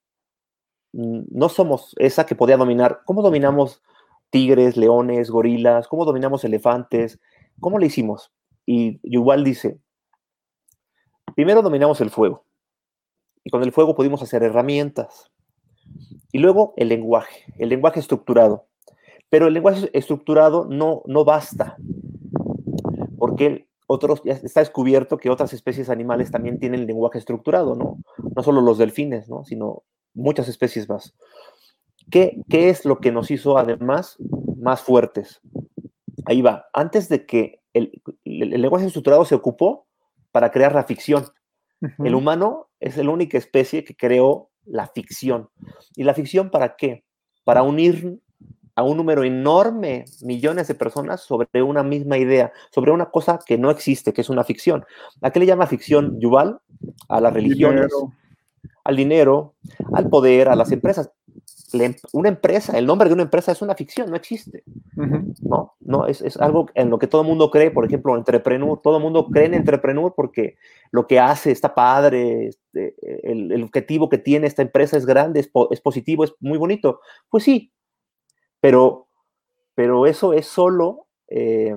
[0.92, 3.00] No somos esa que podía dominar.
[3.04, 3.82] ¿Cómo dominamos
[4.30, 7.20] tigres, leones, gorilas, cómo dominamos elefantes,
[7.60, 8.32] cómo le hicimos.
[8.66, 9.80] Y igual dice,
[11.34, 12.44] primero dominamos el fuego,
[13.44, 15.30] y con el fuego pudimos hacer herramientas,
[16.32, 18.67] y luego el lenguaje, el lenguaje estructurado.
[19.30, 21.76] Pero el lenguaje estructurado no, no basta,
[23.18, 27.98] porque otros, ya está descubierto que otras especies animales también tienen lenguaje estructurado, ¿no?
[28.36, 29.44] No solo los delfines, ¿no?
[29.44, 29.82] Sino
[30.14, 31.14] muchas especies más.
[32.10, 34.16] ¿Qué, es lo que nos hizo además
[34.56, 35.40] más fuertes?
[36.26, 36.66] Ahí va.
[36.72, 37.92] Antes de que el,
[38.24, 39.86] lenguaje estructurado se ocupó
[40.32, 41.24] para crear la ficción.
[41.98, 45.48] El humano es la única especie que creó la ficción.
[45.96, 47.04] ¿Y la ficción para qué?
[47.44, 48.20] Para unir
[48.78, 53.58] a un número enorme, millones de personas sobre una misma idea, sobre una cosa que
[53.58, 54.84] no existe, que es una ficción.
[55.20, 56.60] ¿A qué le llama ficción Yuval?
[57.08, 57.92] A las religiones,
[58.84, 59.56] al dinero,
[59.92, 61.10] al poder, a las empresas.
[61.72, 64.62] Em, una empresa, el nombre de una empresa es una ficción, no existe.
[64.94, 68.80] No, no es, es, algo en lo que todo el mundo cree, por ejemplo, Entrepreneur,
[68.80, 70.54] todo el mundo cree en Entrepreneur porque
[70.92, 75.40] lo que hace está padre, este, el, el, objetivo que tiene esta empresa es grande,
[75.40, 77.00] es, es, positivo, es muy bonito.
[77.28, 77.72] Pues sí,
[78.60, 79.08] pero,
[79.74, 81.76] pero eso es solo eh,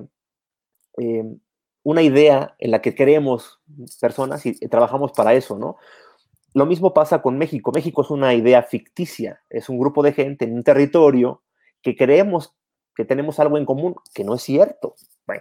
[0.98, 1.24] eh,
[1.82, 3.60] una idea en la que creemos
[4.00, 5.76] personas y trabajamos para eso, ¿no?
[6.54, 7.72] Lo mismo pasa con México.
[7.74, 11.42] México es una idea ficticia, es un grupo de gente en un territorio
[11.80, 12.54] que creemos
[12.94, 14.94] que tenemos algo en común, que no es cierto.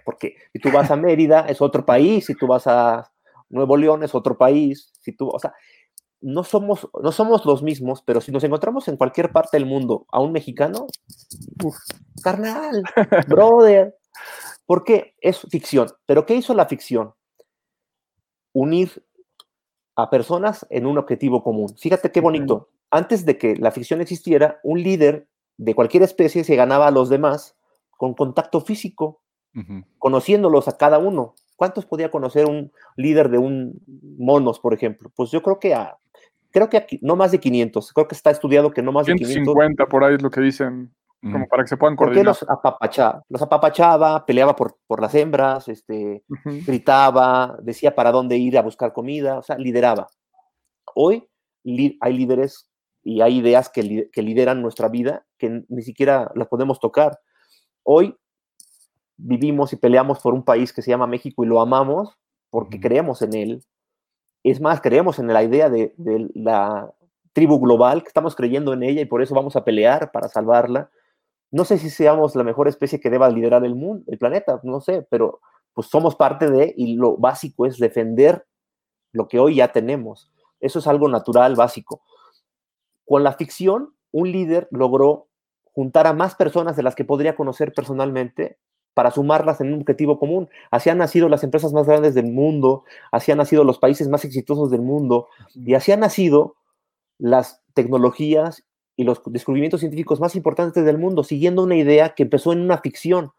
[0.06, 3.12] porque si tú vas a Mérida es otro país, si tú vas a
[3.50, 5.54] Nuevo León es otro país, si tú, o sea,
[6.22, 10.06] no somos, no somos los mismos, pero si nos encontramos en cualquier parte del mundo
[10.12, 10.88] a un mexicano,
[12.24, 12.84] carnal,
[13.28, 13.98] brother,
[14.66, 15.90] porque es ficción.
[16.06, 17.14] Pero ¿qué hizo la ficción?
[18.54, 19.04] Unir
[19.96, 21.76] a personas en un objetivo común.
[21.78, 22.70] Fíjate qué bonito.
[22.90, 27.10] Antes de que la ficción existiera, un líder de cualquier especie se ganaba a los
[27.10, 27.56] demás
[27.98, 29.22] con contacto físico,
[29.98, 31.36] conociéndolos a cada uno.
[31.56, 33.80] ¿Cuántos podía conocer un líder de un
[34.18, 35.12] monos, por ejemplo?
[35.16, 35.98] Pues yo creo que a,
[36.52, 37.94] creo que no más de 500.
[37.94, 39.34] Creo que está estudiado que no más de 500.
[39.34, 42.26] 150 por ahí es lo que dicen como para que se puedan coordinar.
[42.26, 43.24] ¿Por qué los apapachaba?
[43.30, 46.24] Los apapachaba, peleaba por, por las hembras, este,
[46.66, 50.08] gritaba, decía para dónde ir a buscar comida, o sea, lideraba.
[50.96, 51.30] Hoy
[51.64, 52.72] hay líderes
[53.04, 57.20] y hay ideas que, que lideran nuestra vida que ni siquiera las podemos tocar.
[57.84, 58.16] Hoy
[59.18, 62.18] vivimos y peleamos por un país que se llama México y lo amamos
[62.50, 63.64] porque creemos en él.
[64.44, 65.94] Es más, creemos en la idea de,
[66.34, 66.94] la
[67.34, 70.90] tribu global, que estamos creyendo en ella y por eso vamos a pelear para salvarla
[71.52, 74.80] no sé si seamos la mejor especie que deba liderar el mundo, el planeta, no
[74.80, 75.42] sé, pero
[75.74, 78.48] pues somos parte de, y lo básico es defender
[79.12, 80.32] lo que hoy ya tenemos.
[80.62, 82.02] Eso es algo natural, básico.
[83.06, 85.28] Con la ficción, un líder logró
[85.74, 88.58] juntar a más personas de las que podría conocer personalmente
[88.94, 90.50] para sumarlas en un objetivo común.
[90.70, 94.26] Así han nacido las empresas más grandes del mundo, así han nacido los países más
[94.26, 96.56] exitosos del mundo, y así han nacido
[97.18, 98.64] las tecnologías
[98.96, 102.80] y los descubrimientos científicos más importantes del mundo, siguiendo una idea que empezó en una
[102.80, 103.32] ficción.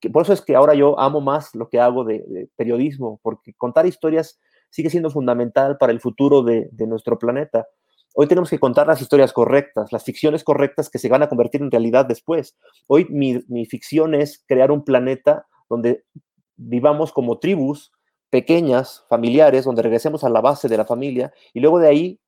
[0.00, 3.54] Que por eso es que ahora yo amo más lo que hago de, periodismo, porque
[3.54, 4.38] contar historias
[4.70, 7.66] sigue siendo fundamental para el futuro de, nuestro planeta.
[8.14, 11.62] Hoy tenemos que contar las historias correctas, las ficciones correctas que se van a convertir
[11.62, 12.56] en realidad después.
[12.88, 16.04] Hoy mi, ficción es crear un planeta donde
[16.56, 17.92] vivamos como tribus
[18.28, 22.20] pequeñas, familiares, donde regresemos a la base de la familia y luego de ahí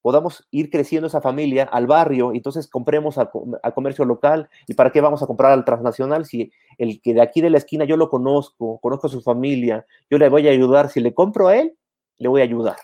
[0.00, 3.30] podamos ir creciendo esa familia al barrio y entonces compremos al,
[3.74, 4.48] comercio local.
[4.66, 7.58] ¿Y para qué vamos a comprar al transnacional si el que de aquí de la
[7.58, 10.88] esquina yo lo conozco, conozco a su familia, yo le voy a ayudar?
[10.90, 11.76] Si le compro a él,
[12.18, 12.76] le voy a ayudar.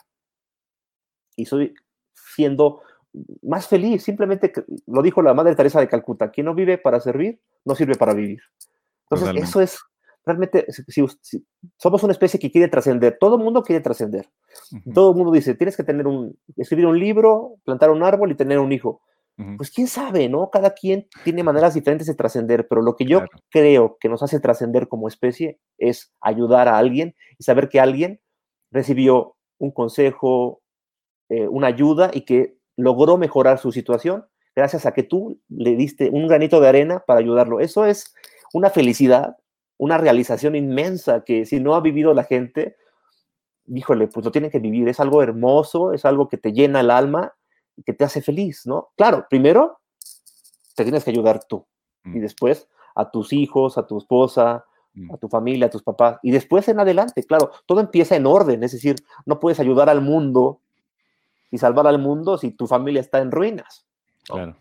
[1.37, 1.75] Y soy
[2.35, 2.83] siendo
[3.43, 4.53] más feliz, simplemente
[4.87, 8.15] lo dijo la Madre Teresa de Calcuta, quien no vive para servir, no sirve para
[8.15, 8.41] vivir.
[9.11, 9.79] Entonces, eso es
[10.25, 11.05] realmente, si,
[11.77, 14.29] somos una especie que quiere trascender, todo el mundo quiere trascender.
[14.95, 18.35] Todo el mundo dice, tienes que tener un, escribir un libro, plantar un árbol y
[18.37, 19.03] tener un hijo.
[19.57, 20.51] Pues quién sabe, ¿no?
[20.51, 24.39] Cada quien tiene maneras diferentes de trascender, pero lo que yo creo que nos hace
[24.39, 28.21] trascender como especie es ayudar a alguien y saber que alguien
[28.71, 30.62] recibió un consejo,
[31.33, 36.11] eh, una ayuda y que logró mejorar su situación gracias a que tú le diste
[36.11, 37.61] un granito de arena para ayudarlo.
[37.61, 38.15] Eso es
[38.53, 39.37] una felicidad
[39.83, 42.77] una realización inmensa que si no ha vivido la gente,
[43.67, 44.89] híjole, pues lo tienen que vivir.
[44.89, 47.35] Es algo hermoso, es algo que te llena el alma
[47.77, 48.93] y que te hace feliz, ¿no?
[48.97, 49.81] Claro, primero
[50.77, 51.67] te tienes que ayudar tú
[52.05, 52.21] y mm.
[52.21, 54.65] después a tus hijos, a tu esposa,
[54.95, 55.15] mm.
[55.15, 58.63] a tu familia, a tus papás y después en adelante, claro, todo empieza en orden,
[58.63, 58.95] es decir,
[59.27, 60.61] no puedes ayudar al mundo
[61.53, 63.87] y salvar al mundo si tu familia está en ruinas.
[64.25, 64.57] Claro.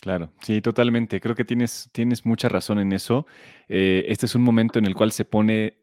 [0.00, 1.18] Claro, sí, totalmente.
[1.18, 3.26] Creo que tienes, tienes mucha razón en eso.
[3.68, 5.78] Eh, este es un momento en el cual se pone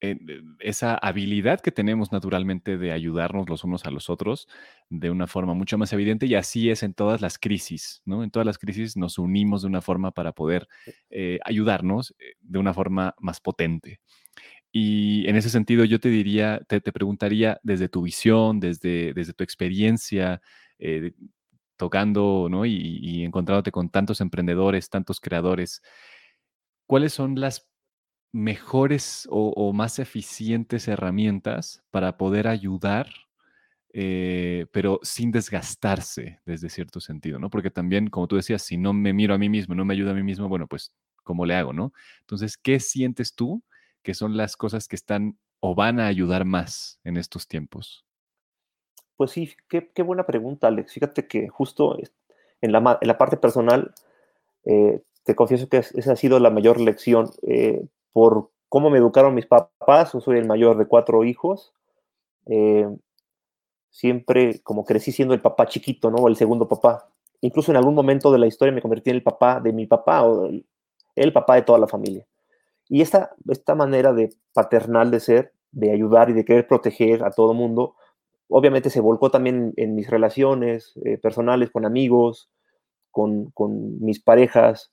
[0.00, 0.16] eh,
[0.58, 4.48] esa habilidad que tenemos naturalmente de ayudarnos los unos a los otros
[4.88, 8.24] de una forma mucho más evidente y así es en todas las crisis, ¿no?
[8.24, 10.66] En todas las crisis nos unimos de una forma para poder
[11.10, 14.00] eh, ayudarnos de una forma más potente.
[14.72, 19.42] Y en ese sentido yo te diría, te, preguntaría desde tu visión, desde, desde tu
[19.44, 20.40] experiencia,
[21.78, 22.66] tocando ¿no?
[22.66, 25.80] y, encontrándote con tantos emprendedores, tantos creadores,
[26.86, 27.66] ¿cuáles son las
[28.32, 33.08] mejores o, más eficientes herramientas para poder ayudar,
[33.94, 37.48] eh, pero sin desgastarse desde cierto sentido, ¿no?
[37.50, 40.10] Porque también, como tú decías, si no me miro a mí mismo, no me ayuda
[40.10, 40.92] a mí mismo, bueno, pues,
[41.24, 41.92] ¿cómo le hago, no?
[42.20, 43.62] Entonces, ¿qué sientes tú
[44.08, 48.06] que son las cosas que están o van a ayudar más en estos tiempos?
[49.18, 50.94] Pues sí, qué, buena pregunta, Alex.
[50.94, 51.94] Fíjate que justo
[52.62, 53.92] en la, parte personal,
[54.64, 59.34] eh, te confieso que esa ha sido la mayor lección eh, por cómo me educaron
[59.34, 60.14] mis papás.
[60.14, 61.74] Yo soy el mayor de cuatro hijos.
[62.46, 62.88] Eh,
[63.90, 66.28] siempre como crecí siendo el papá chiquito, ¿no?
[66.28, 67.10] El segundo papá.
[67.42, 70.22] Incluso en algún momento de la historia me convertí en el papá de mi papá
[70.22, 70.48] o
[71.14, 72.26] el papá de toda la familia.
[72.88, 77.30] Y esta, esta manera de paternal de ser, de ayudar y de querer proteger a
[77.30, 77.96] todo mundo,
[78.48, 82.50] obviamente se volcó también en mis relaciones eh, personales con amigos,
[83.10, 83.52] con,
[84.00, 84.92] mis parejas,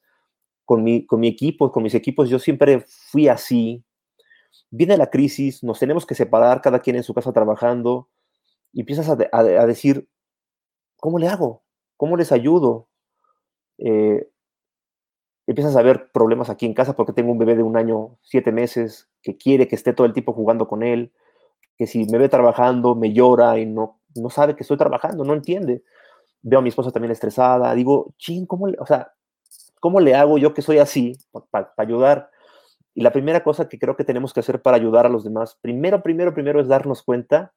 [0.65, 2.29] con mi, con mi equipo, con mis equipos.
[2.29, 3.83] Yo siempre fui así.
[4.71, 8.09] Viene la crisis, nos tenemos que separar, cada quien en su casa trabajando,
[8.73, 10.09] y empiezas a, decir,
[10.97, 11.63] ¿cómo le hago?
[11.95, 12.89] ¿Cómo les ayudo?
[13.77, 14.27] Eh,
[15.47, 18.51] empiezas a ver problemas aquí en casa porque tengo un bebé de un año, siete
[18.51, 21.11] meses, que quiere que esté todo el tiempo jugando con él
[21.77, 25.33] que si me ve trabajando, me llora y no, no sabe que estoy trabajando, no
[25.33, 25.83] entiende.
[26.41, 29.13] Veo a mi esposa también estresada, digo, ching, ¿cómo le, o sea,
[29.79, 31.17] ¿cómo le hago yo que soy así
[31.51, 32.29] para ayudar?
[32.93, 35.57] Y la primera cosa que creo que tenemos que hacer para ayudar a los demás,
[35.61, 37.53] primero, primero, primero es darnos cuenta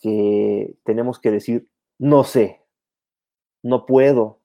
[0.00, 2.62] que tenemos que decir, no sé,
[3.62, 4.40] no puedo.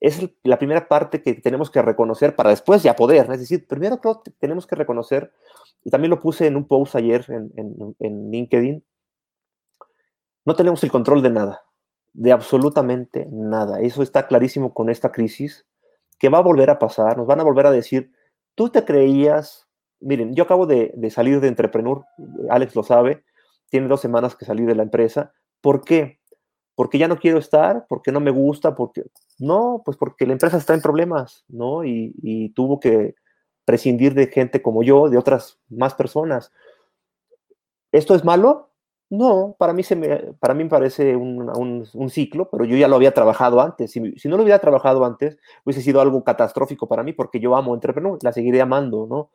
[0.00, 3.30] Es la primera parte que tenemos que reconocer para después ya poder.
[3.30, 5.32] Es decir, primero creo tenemos que reconocer
[5.86, 8.84] y también lo puse en un post ayer en, LinkedIn,
[10.44, 11.62] no tenemos el control de nada,
[12.12, 13.80] de absolutamente nada.
[13.80, 15.64] Eso está clarísimo con esta crisis,
[16.18, 18.10] que va a volver a pasar, nos van a volver a decir,
[18.56, 19.68] tú te creías,
[20.00, 22.04] miren, yo acabo de, salir de Entrepreneur,
[22.50, 23.22] Alex lo sabe,
[23.70, 26.18] tiene dos semanas que salí de la empresa, ¿por qué?
[26.74, 29.04] Porque ya no quiero estar, porque no me gusta, porque...
[29.38, 31.84] No, pues porque la empresa está en problemas, ¿no?
[31.84, 33.14] y tuvo que
[33.66, 36.52] prescindir de gente como yo, de otras más personas.
[37.92, 38.70] ¿Esto es malo?
[39.08, 43.14] No, para mí, se me, para mí parece un, ciclo, pero yo ya lo había
[43.14, 43.92] trabajado antes.
[43.92, 47.74] Si, no lo hubiera trabajado antes, hubiese sido algo catastrófico para mí, porque yo amo
[47.74, 49.30] Entrepreneur, la seguiré amando, ¿no?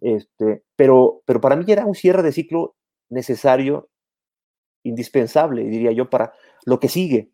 [0.00, 2.76] Este, pero, pero para mí era un cierre de ciclo
[3.08, 3.88] necesario,
[4.84, 6.32] indispensable, diría yo, para
[6.64, 7.30] lo que sigue.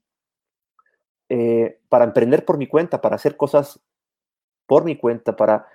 [1.34, 3.80] Eh, para emprender por mi cuenta, para hacer cosas
[4.66, 5.66] por mi cuenta, para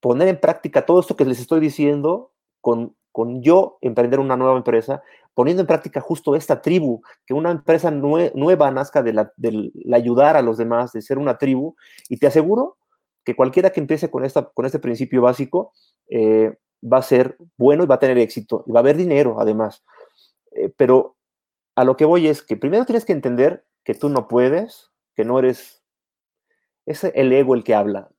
[0.00, 2.32] poner en práctica todo esto que les estoy diciendo
[2.62, 5.02] con, con yo emprender una nueva empresa,
[5.34, 9.30] poniendo en práctica justo esta tribu, que una empresa nueva nazca de la,
[9.92, 11.76] ayudar a los demás, de ser una tribu,
[12.08, 12.78] y te aseguro
[13.26, 15.74] que cualquiera que empiece con, esta, con este principio básico
[16.08, 19.36] eh, va a ser bueno y va a tener éxito, y va a haber dinero
[19.38, 19.84] además.
[20.52, 21.16] Eh, pero
[21.74, 25.24] a lo que voy es que primero tienes que entender que tú no puedes, que
[25.24, 25.82] no eres,
[26.86, 28.10] es el ego el que habla.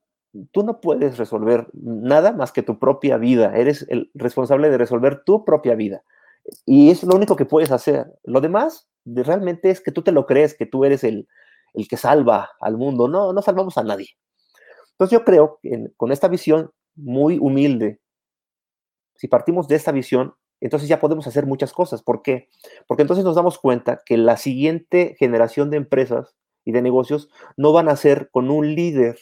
[0.51, 3.55] Tú no puedes resolver nada más que tu propia vida.
[3.55, 6.03] Eres el responsable de resolver tu propia vida.
[6.65, 8.05] Y es lo único que puedes hacer.
[8.23, 11.27] Lo demás realmente es que tú te lo crees, que tú eres el,
[11.73, 13.07] el que salva al mundo.
[13.07, 14.09] No, no salvamos a nadie.
[14.91, 17.99] Entonces yo creo que con esta visión muy humilde,
[19.15, 22.01] si partimos de esta visión, entonces ya podemos hacer muchas cosas.
[22.01, 22.49] ¿Por qué?
[22.87, 26.35] Porque entonces nos damos cuenta que la siguiente generación de empresas
[26.65, 29.17] y de negocios no van a ser con un líder,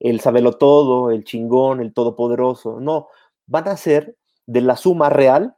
[0.00, 2.80] el sabelo todo, el chingón, el todopoderoso.
[2.80, 3.08] No,
[3.46, 4.16] van a ser
[4.46, 5.56] de la suma real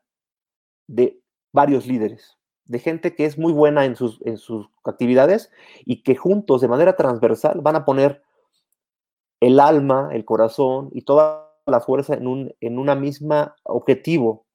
[0.86, 1.20] de
[1.52, 5.50] varios líderes, de gente que es muy buena en sus, en sus actividades
[5.84, 8.22] y que juntos, de manera transversal, van a poner
[9.40, 14.46] el alma, el corazón y toda la fuerza en un en una misma objetivo.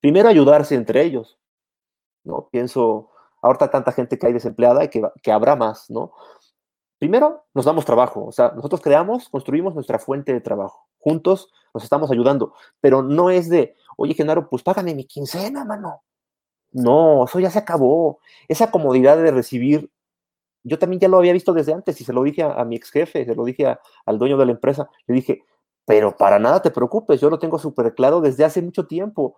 [0.00, 1.38] Primero ayudarse entre ellos,
[2.24, 2.48] ¿no?
[2.50, 3.10] Pienso,
[3.44, 6.12] ahorita tanta gente que hay desempleada y que, que habrá más, ¿no?
[6.98, 10.88] Primero, nos damos trabajo, o sea, nosotros creamos, construimos nuestra fuente de trabajo.
[10.98, 16.02] Juntos nos estamos ayudando, pero no es de, oye, Genaro, pues págame mi quincena, mano.
[16.72, 18.20] No, eso ya se acabó.
[18.48, 19.90] Esa comodidad de recibir
[20.64, 22.90] yo también ya lo había visto desde antes y se lo dije a, mi ex
[22.90, 23.76] jefe, se lo dije
[24.06, 25.44] al dueño de la empresa, le dije,
[25.86, 29.36] pero para nada te preocupes, yo lo tengo súper claro desde hace mucho tiempo.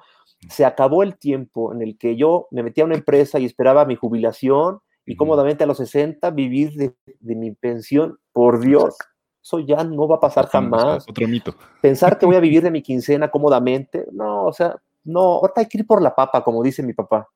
[0.48, 3.84] Se acabó el tiempo en el que yo me metía a una empresa y esperaba
[3.84, 8.18] mi jubilación y cómodamente a los 60 vivir de, mi pensión.
[8.32, 8.96] Por Dios,
[9.42, 11.04] eso ya no va a pasar jamás.
[11.08, 11.54] Otro mito.
[11.80, 15.68] Pensar que voy a vivir de mi quincena cómodamente, no, o sea, no, ahorita hay
[15.68, 17.28] que ir por la papa, como dice mi papá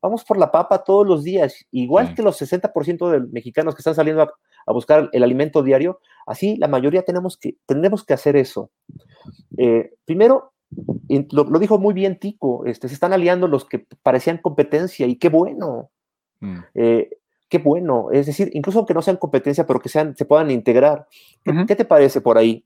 [0.00, 3.94] vamos por la papa todos los días, igual que los 60% de mexicanos que están
[3.94, 8.70] saliendo a, buscar el alimento diario, así la mayoría tenemos que, tenemos que hacer eso.
[9.56, 10.52] Eh, primero,
[11.30, 15.28] lo, dijo muy bien Tico, este, se están aliando los que parecían competencia y qué
[15.28, 15.90] bueno.
[16.40, 16.58] Mm.
[16.74, 17.10] Eh,
[17.48, 21.08] qué bueno, es decir, incluso que no sean competencia, pero que sean, se puedan integrar.
[21.66, 22.64] ¿Qué te parece por ahí?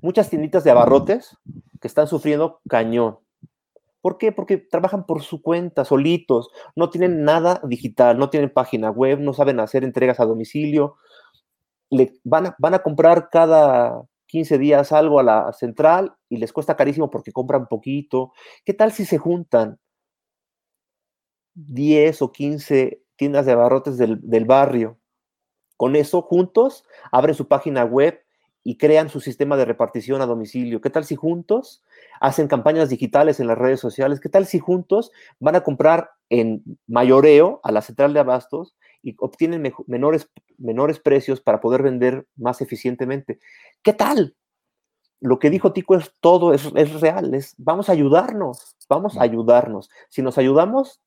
[0.00, 1.36] Muchas tienditas de abarrotes
[1.80, 3.18] que están sufriendo cañón.
[4.00, 4.32] ¿Por qué?
[4.32, 9.32] Porque trabajan por su cuenta, solitos, no tienen nada digital, no tienen página web, no
[9.32, 10.96] saben hacer entregas a domicilio,
[12.24, 16.76] van, a, van a comprar cada 15 días algo a la central y les cuesta
[16.76, 18.32] carísimo porque compran poquito.
[18.64, 19.78] ¿Qué tal si se juntan
[21.54, 24.98] 10 o 15 tiendas de abarrotes del, del barrio?
[25.76, 28.22] Con eso, juntos, abren su página web
[28.64, 30.80] y crean su sistema de repartición a domicilio.
[30.80, 31.82] ¿Qué tal si juntos
[32.20, 34.20] hacen campañas digitales en las redes sociales?
[34.20, 39.14] ¿Qué tal si juntos van a comprar en mayoreo a la central de abastos y
[39.18, 43.38] obtienen menores, menores precios para poder vender más eficientemente?
[43.82, 44.36] ¿Qué tal?
[45.20, 49.22] Lo que dijo Tico es todo, es, es real, es vamos a ayudarnos, vamos a
[49.22, 49.90] ayudarnos.
[50.08, 51.00] Si nos ayudamos,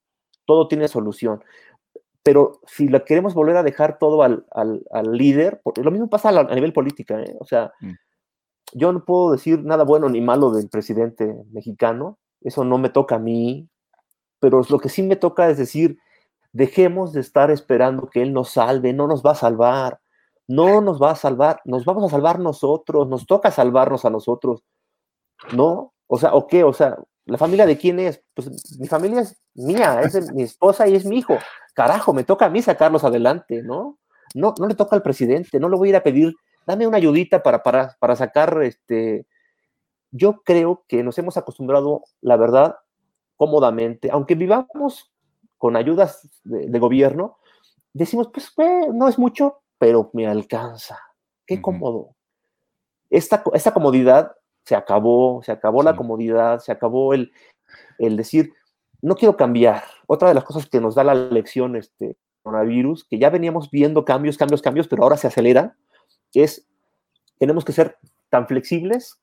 [0.45, 1.43] todo tiene solución
[2.23, 6.55] pero si la queremos volver a dejar todo al, al, líder, lo mismo pasa a,
[6.55, 7.35] nivel política, ¿eh?
[7.39, 7.91] o sea, mm.
[8.73, 13.15] yo no puedo decir nada bueno ni malo del presidente mexicano, eso no me toca
[13.15, 13.67] a mí,
[14.39, 15.97] pero lo que sí me toca es decir,
[16.53, 19.99] dejemos de estar esperando que él nos salve, no nos va a salvar,
[20.47, 24.63] no nos va a salvar, nos vamos a salvar nosotros, nos toca salvarnos a nosotros,
[25.53, 25.93] ¿no?
[26.07, 26.63] O sea, ¿o qué?
[26.63, 28.21] O sea, ¿la familia de quién es?
[28.33, 31.37] Pues mi familia es mía, es de mi esposa y es mi hijo
[31.73, 33.97] carajo, me toca a mí sacarlos adelante, ¿no?
[34.33, 36.33] No, no le toca al presidente, no le voy a ir a pedir,
[36.65, 39.25] dame una ayudita para, para, para sacar, este,
[40.11, 42.75] yo creo que nos hemos acostumbrado, la verdad,
[43.35, 45.10] cómodamente, aunque vivamos
[45.61, 47.37] con ayudas de, gobierno,
[47.93, 48.51] decimos, pues,
[48.91, 50.97] no es mucho, pero me alcanza.
[51.45, 52.15] Qué cómodo.
[53.11, 54.31] Esta, esta comodidad
[54.65, 57.31] se acabó, se acabó la comodidad, se acabó el,
[57.99, 58.53] el decir,
[59.03, 59.83] no quiero cambiar.
[60.07, 64.03] Otra de las cosas que nos da la lección este coronavirus, que ya veníamos viendo
[64.03, 65.77] cambios, cambios, cambios, pero ahora se acelera,
[66.33, 66.67] es
[67.37, 67.99] tenemos que ser
[68.31, 69.21] tan flexibles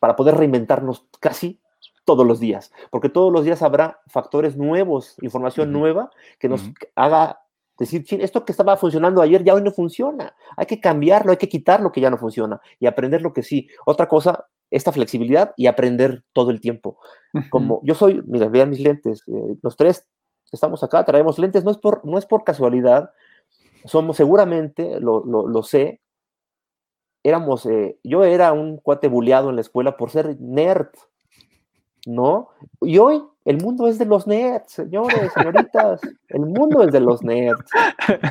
[0.00, 1.60] para poder reinventarnos casi
[2.10, 6.62] todos los días, porque todos los días habrá factores nuevos, información nueva que nos
[6.96, 7.40] haga
[7.78, 11.48] decir, esto que estaba funcionando ayer ya hoy no funciona, hay que cambiarlo, hay que
[11.48, 13.68] quitar lo que ya no funciona y aprender lo que sí.
[13.86, 16.98] Otra cosa esta flexibilidad y aprender todo el tiempo.
[17.50, 20.06] Como yo soy, mira, vean mis lentes, eh, los tres
[20.52, 23.10] estamos acá, traemos lentes, no es por, no es por casualidad,
[23.84, 26.00] somos seguramente, lo, lo, sé,
[27.22, 30.88] éramos, eh, yo era un cuate buleado en la escuela por ser nerd,
[32.06, 32.48] ¿no?
[32.80, 37.22] Y hoy el mundo es de los nerds, señores, señoritas, el mundo es de los
[37.22, 37.64] nerds.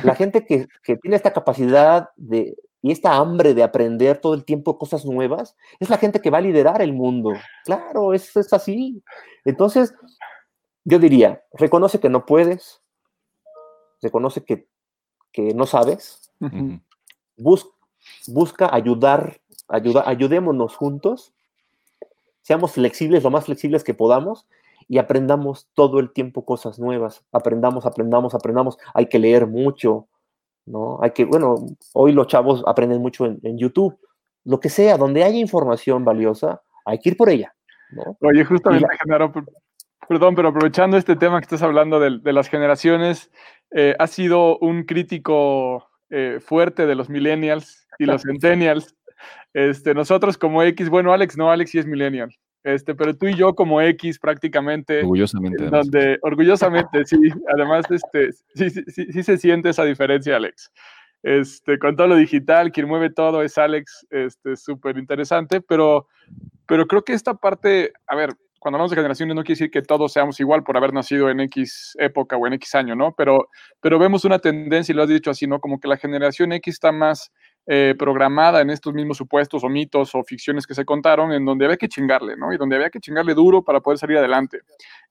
[0.02, 4.44] La gente que, que tiene esta capacidad de, y esta hambre de aprender todo el
[4.44, 7.32] tiempo cosas nuevas, es la gente que va a liderar el mundo.
[7.64, 9.02] Claro, es, es así.
[9.44, 9.94] Entonces,
[10.84, 12.80] yo diría, reconoce que no puedes,
[14.00, 14.66] reconoce que,
[15.32, 16.32] que no sabes,
[18.26, 21.34] busca ayudar, ayuda, ayudémonos juntos,
[22.42, 24.46] seamos flexibles, lo más flexibles que podamos
[24.88, 30.08] y aprendamos todo el tiempo cosas nuevas, aprendamos, aprendamos, aprendamos, hay que leer mucho,
[30.66, 30.98] ¿no?
[31.02, 31.54] Hay que, bueno,
[31.92, 33.98] hoy los chavos aprenden mucho en, YouTube,
[34.44, 37.54] lo que sea, donde haya información valiosa, hay que ir por ella.
[37.92, 38.16] ¿no?
[38.20, 39.32] Oye, justamente, Genaro,
[40.08, 43.30] perdón, pero aprovechando este tema que estás hablando de, las generaciones,
[43.70, 48.96] eh, has sido un crítico eh, fuerte de los millennials y los centennials.
[49.52, 52.34] Este, nosotros como X, bueno, Alex no, Alex sí es millennial.
[52.62, 55.00] Este, pero tú y yo como X prácticamente.
[55.00, 55.64] Orgullosamente.
[55.64, 57.16] Donde, orgullosamente, sí.
[57.54, 60.70] Además, este, sí, sí, sí, se siente esa diferencia, Alex.
[61.22, 66.08] Este, con todo lo digital, quien mueve todo es Alex, este, súper interesante, pero,
[66.66, 69.82] pero creo que esta parte, a ver, cuando hablamos de generaciones no quiere decir que
[69.82, 73.14] todos seamos igual por haber nacido en X época o en X año, ¿no?
[73.16, 73.48] Pero,
[73.80, 75.60] pero vemos una tendencia, y lo has dicho así, ¿no?
[75.60, 77.32] Como que la generación X está más
[77.66, 81.66] eh, programada en estos mismos supuestos o mitos o ficciones que se contaron, en donde
[81.66, 82.52] había que chingarle, ¿no?
[82.52, 84.60] Y donde había que chingarle duro para poder salir adelante.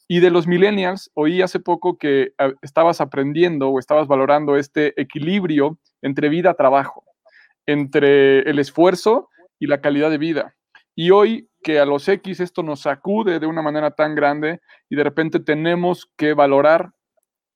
[0.08, 5.00] Y de los millennials, oí hace poco que ah, estabas aprendiendo o estabas valorando este
[5.00, 7.04] equilibrio entre vida-trabajo,
[7.66, 9.30] entre el esfuerzo
[9.60, 10.56] y la calidad de vida.
[10.96, 14.96] Y hoy que a los X esto nos sacude de una manera tan grande y
[14.96, 16.92] de repente tenemos que valorar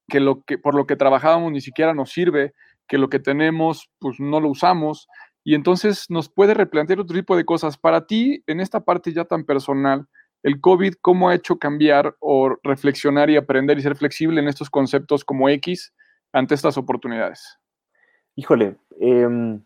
[0.08, 2.54] que, lo que por lo que trabajábamos ni siquiera nos sirve,
[2.94, 5.08] que lo que tenemos pues no lo usamos
[5.44, 7.76] y entonces nos puede replantear otro tipo de cosas.
[7.76, 10.06] Para ti, en esta parte ya tan personal,
[10.44, 14.70] el COVID, ¿cómo ha hecho cambiar o reflexionar y aprender y ser flexible en estos
[14.70, 15.92] conceptos como X
[16.34, 17.58] ante estas oportunidades?
[18.36, 19.60] Híjole, eh,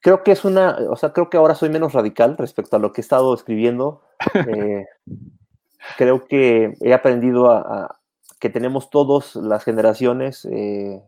[0.00, 2.92] creo que es una, o sea, creo que ahora soy menos radical respecto a lo
[2.92, 4.02] que he estado escribiendo.
[4.34, 4.84] Eh,
[5.96, 7.98] creo que he aprendido a,
[8.38, 11.02] que tenemos todos las generaciones eh,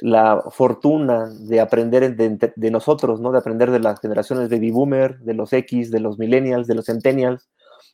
[0.00, 3.32] la fortuna de aprender de, nosotros, ¿no?
[3.32, 6.74] De aprender de las generaciones de baby boomer, de los X, de los millennials, de
[6.74, 7.48] los centennials,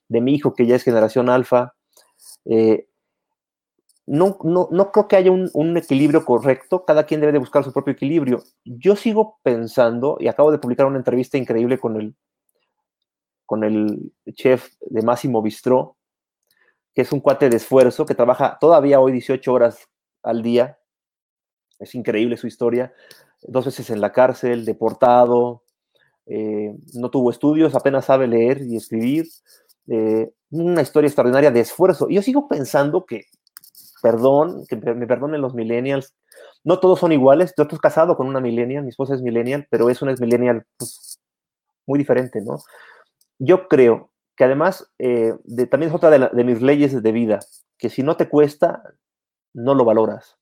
[0.09, 1.75] de mi hijo que ya es generación alfa.
[2.45, 2.87] Eh,
[4.07, 7.73] no, no, no creo que haya un, equilibrio correcto, cada quien debe de buscar su
[7.73, 8.43] propio equilibrio.
[8.65, 12.15] Yo sigo pensando, y acabo de publicar una entrevista increíble con el,
[13.45, 15.97] con el chef de Máximo Bistró,
[16.95, 19.89] que es un cuate de esfuerzo, que trabaja todavía hoy 18 horas
[20.23, 20.79] al día.
[21.79, 22.93] Es increíble su historia.
[23.43, 25.63] Dos veces en la cárcel, deportado,
[26.27, 29.27] eh, no tuvo estudios, apenas sabe leer y escribir.
[29.89, 32.09] Eh, una historia extraordinaria de esfuerzo.
[32.09, 33.27] Yo sigo pensando que
[34.03, 36.15] perdón, que me perdonen los millennials,
[36.65, 37.55] no todos son iguales.
[37.57, 41.21] Yo estoy casado con una millennial, mi esposa es millennial, pero es una millennial pues,
[41.87, 42.59] muy diferente, ¿no?
[43.39, 45.35] Yo creo que además eh,
[45.71, 47.41] también es otra de, mis leyes de vida,
[47.79, 48.83] que si no te cuesta,
[49.55, 50.39] no lo valoras.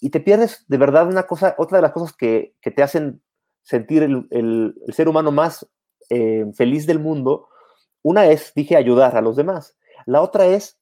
[0.00, 3.22] Y te pierdes de verdad una cosa, otra de las cosas que, te hacen
[3.62, 5.68] sentir el, ser humano más
[6.10, 7.48] eh, feliz del mundo,
[8.02, 9.76] una es, dije, ayudar a los demás.
[10.04, 10.78] La otra es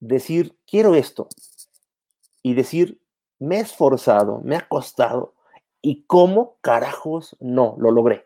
[0.00, 1.28] decir, quiero esto,
[2.42, 3.00] y decir,
[3.38, 5.34] me he esforzado, me ha costado,
[5.80, 8.22] y cómo carajos no, lo logré.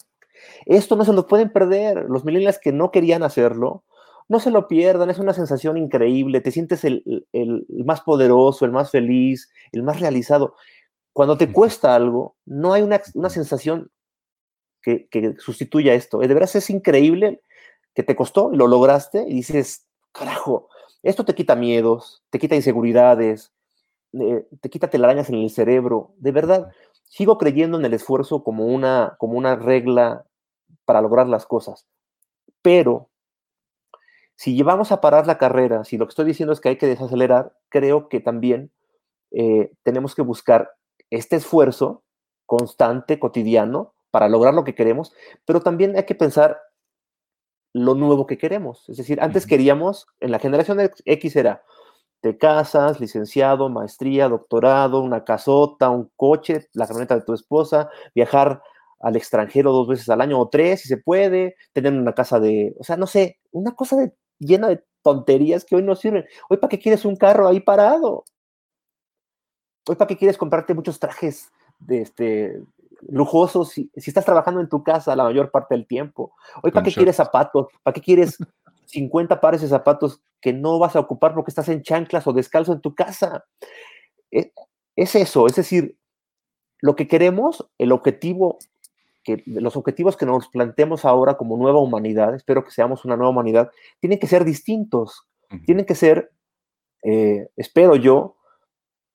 [0.67, 2.07] Esto no se lo pueden perder.
[2.09, 3.85] Los millennials que no querían hacerlo,
[4.29, 7.27] no se lo pierdan, es una sensación increíble, te sientes el,
[7.85, 10.55] más poderoso, el más feliz, el más realizado.
[11.13, 13.01] Cuando te cuesta algo, no hay una,
[13.31, 13.91] sensación
[14.83, 16.19] que, que, sustituya esto.
[16.19, 17.43] De veras es increíble
[17.95, 20.69] que te costó, lo lograste y dices, carajo,
[21.03, 23.53] esto te quita miedos, te quita inseguridades,
[24.13, 26.13] eh, te quita telarañas en el cerebro.
[26.19, 26.71] De verdad,
[27.05, 30.27] sigo creyendo en el esfuerzo como una, como una regla
[30.85, 31.87] para lograr las cosas.
[32.63, 33.09] Pero
[34.39, 36.87] si llevamos a parar la carrera, si lo que estoy diciendo es que hay que
[36.87, 38.71] desacelerar, creo que también
[39.33, 40.71] eh, tenemos que buscar
[41.11, 42.05] este esfuerzo
[42.47, 45.13] constante, cotidiano, para lograr lo que queremos,
[45.45, 46.61] pero también hay que pensar
[47.75, 48.89] lo nuevo que queremos.
[48.89, 51.65] Es decir, antes queríamos, en la generación X era,
[52.21, 58.63] te casas, licenciado, maestría, doctorado, una casota, un coche, la camioneta de tu esposa, viajar
[59.01, 62.75] al extranjero dos veces al año o tres, si se puede, tener una casa de,
[62.79, 66.27] o sea, no sé, una cosa de, llena de tonterías que hoy no sirven.
[66.49, 68.25] Hoy, ¿para qué quieres un carro ahí parado?
[69.89, 72.63] Hoy, ¿para qué quieres comprarte muchos trajes de, este,
[73.03, 76.33] lujosos si, si, estás trabajando en tu casa la mayor parte del tiempo.
[76.63, 77.69] Hoy, ¿para qué quieres zapatos?
[77.83, 78.39] ¿Para qué quieres
[78.87, 82.73] 50 pares de zapatos que no vas a ocupar porque estás en chanclas o descalzo
[82.73, 83.45] en tu casa?
[84.31, 84.51] Es,
[84.97, 85.97] es eso, es decir,
[86.81, 88.59] lo que queremos, el objetivo
[89.29, 93.29] que los objetivos que nos planteemos ahora como nueva humanidad, espero que seamos una nueva
[93.29, 93.71] humanidad,
[94.01, 95.29] tienen que ser distintos,
[95.67, 96.33] tienen que ser,
[97.03, 98.37] eh, espero yo,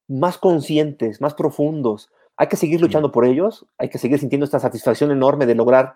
[0.07, 2.11] más conscientes, más profundos.
[2.38, 5.95] Hay que seguir luchando por ellos, hay que seguir sintiendo esta satisfacción enorme de lograr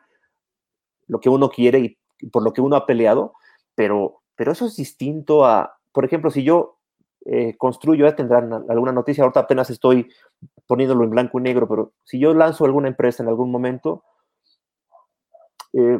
[1.06, 3.34] lo que uno quiere y, por lo que uno ha peleado,
[3.76, 6.80] pero, pero eso es distinto a, por ejemplo, si yo
[7.24, 10.10] eh, construyo, ya tendrán alguna noticia, ahorita apenas estoy
[10.68, 14.04] poniéndolo en blanco y negro, pero si yo lanzo alguna empresa en algún momento,
[15.74, 16.00] eh,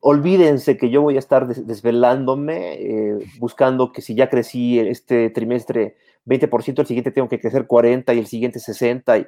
[0.00, 5.96] olvídense que yo voy a estar desvelándome, eh, buscando que si ya crecí este trimestre
[6.24, 9.18] 20%, el siguiente tengo que crecer 40 y el siguiente 60.
[9.18, 9.26] Y,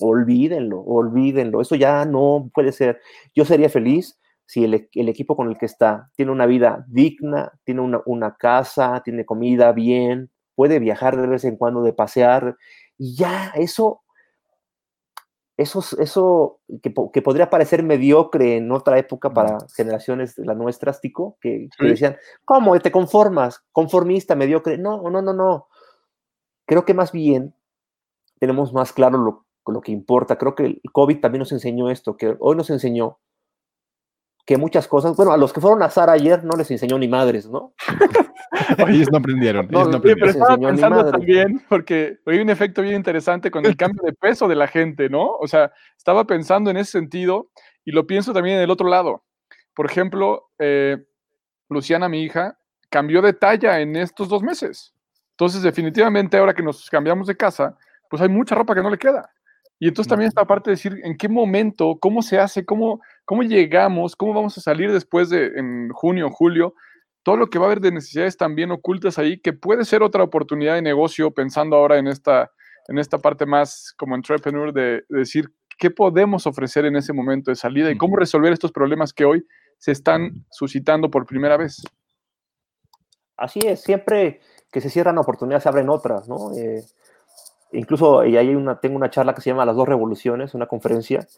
[0.00, 1.60] olvídenlo, olvídenlo.
[1.60, 3.00] Eso ya no puede ser.
[3.34, 4.74] Yo sería feliz si el,
[5.08, 10.30] equipo con el que está tiene una vida digna, tiene una casa, tiene comida bien,
[10.56, 12.56] puede viajar de vez en cuando de pasear.
[12.98, 14.02] Y ya, eso
[15.60, 21.36] eso, eso que, podría parecer mediocre en otra época para generaciones de las nuestras, Tico,
[21.38, 23.62] que, decían, ¿cómo te conformas?
[23.70, 24.78] Conformista, mediocre.
[24.78, 25.68] No, no, no, no.
[26.64, 27.54] Creo que más bien
[28.38, 30.38] tenemos más claro lo, lo que importa.
[30.38, 33.18] Creo que el COVID también nos enseñó esto, que hoy nos enseñó
[34.46, 37.08] que muchas cosas, bueno, a los que fueron a azar ayer no les enseñó ni
[37.08, 37.74] madres, ¿no?
[38.88, 39.68] ellos no aprendieron.
[39.70, 40.18] No, no aprendieron.
[40.18, 44.48] pero estaba pensando también, porque hay un efecto bien interesante con el cambio de peso
[44.48, 45.32] de la gente, ¿no?
[45.32, 47.50] O sea, estaba pensando en ese sentido
[47.84, 49.24] y lo pienso también en el otro lado.
[49.74, 50.98] Por ejemplo, eh,
[51.68, 54.94] Luciana, mi hija, cambió de talla en estos dos meses.
[55.32, 57.76] Entonces, definitivamente, ahora que nos cambiamos de casa,
[58.10, 59.30] pues hay mucha ropa que no le queda.
[59.78, 63.00] Y entonces también esta parte de decir en qué momento, cómo se hace, cómo,
[63.30, 66.74] cómo llegamos, cómo vamos a salir después de en junio, julio,
[67.22, 70.24] todo lo que va a haber de necesidades también ocultas ahí, que puede ser otra
[70.24, 72.50] oportunidad de negocio, pensando ahora en esta,
[72.88, 77.54] en esta parte más como entrepreneur de, decir qué podemos ofrecer en ese momento de
[77.54, 79.46] salida y cómo resolver estos problemas que hoy
[79.78, 81.80] se están suscitando por primera vez.
[83.36, 84.40] Así es, siempre
[84.72, 86.52] que se cierran oportunidades se abren otras, ¿no?
[86.58, 86.82] Eh,
[87.70, 91.28] incluso y hay una, tengo una charla que se llama Las dos revoluciones, una conferencia,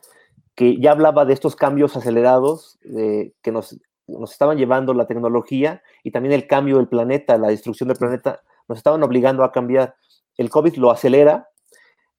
[0.54, 6.10] que ya hablaba de estos cambios acelerados que nos, nos estaban llevando la tecnología y
[6.10, 9.96] también el cambio del planeta, la destrucción del planeta, nos estaban obligando a cambiar.
[10.36, 11.48] El COVID lo acelera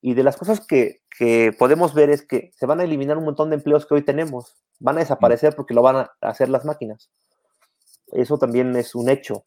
[0.01, 3.25] y de las cosas que, que podemos ver es que se van a eliminar un
[3.25, 6.65] montón de empleos que hoy tenemos, van a desaparecer porque lo van a hacer las
[6.65, 7.09] máquinas.
[8.11, 9.45] Eso también es un hecho.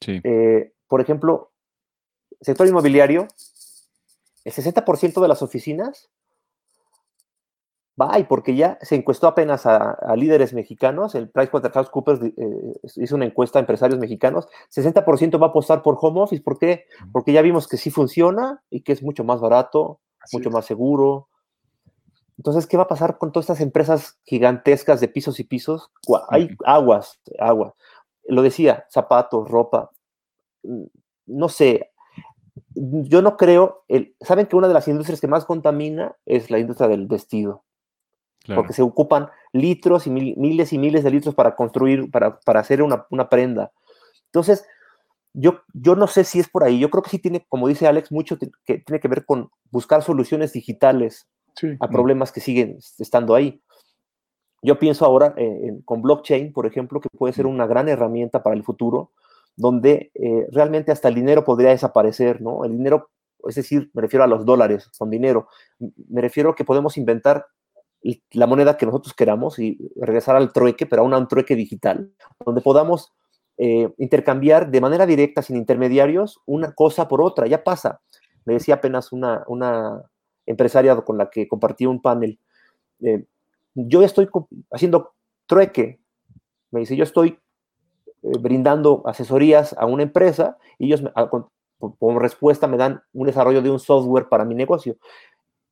[0.00, 0.20] Sí.
[0.24, 1.52] Eh, por ejemplo,
[2.40, 3.28] sector inmobiliario,
[4.44, 6.10] el 60% de las oficinas
[8.18, 12.32] y porque ya se encuestó apenas a, líderes mexicanos, el PricewaterhouseCoopers eh,
[12.96, 16.86] hizo una encuesta a empresarios mexicanos, 60% va a apostar por home office, ¿por qué?
[17.12, 20.00] Porque ya vimos que sí funciona y que es mucho más barato,
[20.32, 21.28] mucho más seguro.
[22.36, 25.92] Entonces, ¿qué va a pasar con todas estas empresas gigantescas de pisos y pisos?
[26.30, 27.74] Hay aguas, agua.
[28.26, 29.92] Lo decía, zapatos, ropa,
[30.64, 30.84] mm,
[31.26, 31.92] no sé,
[32.74, 33.84] yo no creo,
[34.20, 37.64] saben que una de las industrias que más contamina es la industria del vestido,
[38.46, 43.28] porque se ocupan litros y miles y miles de litros para construir, para, hacer una,
[43.28, 43.72] prenda.
[44.26, 44.66] Entonces,
[45.32, 47.86] yo, yo no sé si es por ahí, yo creo que sí tiene, como dice
[47.86, 51.26] Alex, mucho que tiene que ver con buscar soluciones digitales
[51.80, 53.60] a problemas que siguen estando ahí.
[54.62, 55.34] Yo pienso ahora
[55.84, 59.12] con blockchain, por ejemplo, que puede ser una gran herramienta para el futuro,
[59.56, 62.64] donde eh, realmente hasta el dinero podría desaparecer, ¿no?
[62.64, 63.10] El dinero,
[63.46, 65.48] es decir, me refiero a los dólares con dinero,
[66.08, 67.46] me refiero a que podemos inventar
[68.32, 72.12] la moneda que nosotros queramos y regresar al trueque, pero a un trueque digital,
[72.44, 73.12] donde podamos
[73.56, 77.46] eh, intercambiar de manera directa, sin intermediarios, una cosa por otra.
[77.46, 78.00] Ya pasa.
[78.44, 80.02] Me decía apenas una, una
[80.44, 82.38] empresaria con la que compartí un panel,
[83.00, 83.24] eh,
[83.74, 84.28] yo estoy
[84.70, 85.14] haciendo
[85.46, 86.00] trueque.
[86.70, 87.38] Me dice, yo estoy
[88.22, 91.02] eh, brindando asesorías a una empresa y ellos
[91.98, 94.96] como respuesta me dan un desarrollo de un software para mi negocio.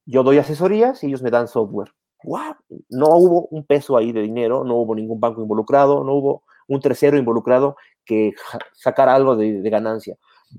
[0.05, 1.93] Yo doy asesorías y ellos me dan software.
[2.25, 2.57] ¡Wow!
[2.91, 6.81] No hubo un peso ahí de dinero, no hubo ningún banco involucrado, no hubo un
[6.81, 8.33] tercero involucrado que
[8.73, 10.16] sacara algo de, ganancia.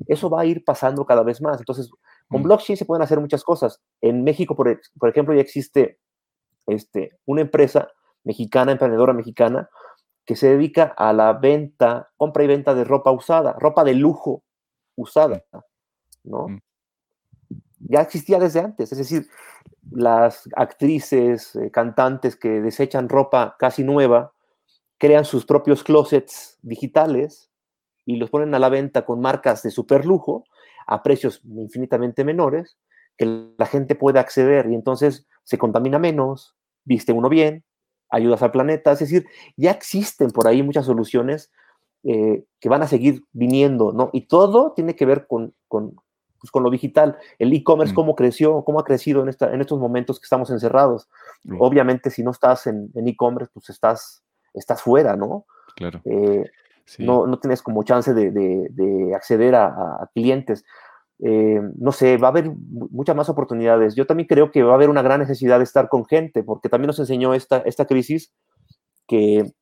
[0.07, 1.59] Eso va a ir pasando cada vez más.
[1.59, 1.89] Entonces,
[2.27, 2.43] con mm.
[2.43, 3.81] blockchain se pueden hacer muchas cosas.
[4.01, 5.99] En México, por, por ejemplo, ya existe
[6.67, 7.89] este, una empresa
[8.23, 9.69] mexicana, emprendedora mexicana,
[10.25, 14.43] que se dedica a la venta, compra y venta de ropa usada, ropa de lujo
[14.95, 15.43] usada,
[16.23, 16.47] ¿no?
[16.47, 16.59] Mm.
[17.87, 19.27] Ya existía desde antes, es decir,
[19.91, 24.33] las actrices, eh, cantantes que desechan ropa casi nueva,
[24.97, 27.51] crean sus propios closets digitales
[28.05, 30.45] y los ponen a la venta con marcas de super lujo
[30.87, 32.77] a precios infinitamente menores
[33.17, 34.67] que la gente puede acceder.
[34.69, 36.55] Y entonces se contamina menos,
[36.85, 37.63] viste uno bien,
[38.09, 39.25] ayudas al planeta, es decir,
[39.57, 41.51] ya existen por ahí muchas soluciones
[42.03, 44.09] eh, que van a seguir viniendo, ¿no?
[44.13, 45.95] Y todo tiene que ver con, con,
[46.43, 47.17] pues, con lo digital.
[47.39, 47.95] El e-commerce, mm.
[47.95, 51.07] cómo creció, cómo ha crecido en, esta, en estos momentos que estamos encerrados.
[51.57, 54.23] Obviamente, si no estás en e-commerce, pues estás,
[54.53, 55.45] estás fuera, ¿no?
[55.75, 56.01] Claro.
[56.05, 56.43] Eh,
[56.99, 60.65] no, no, tienes como chance de, de, acceder a, clientes.
[61.19, 63.95] Eh, no sé, va a haber muchas más oportunidades.
[63.95, 66.67] Yo también creo que va a haber una gran necesidad de estar con gente, porque
[66.67, 68.33] también nos enseñó esta, esta crisis
[69.07, 69.53] que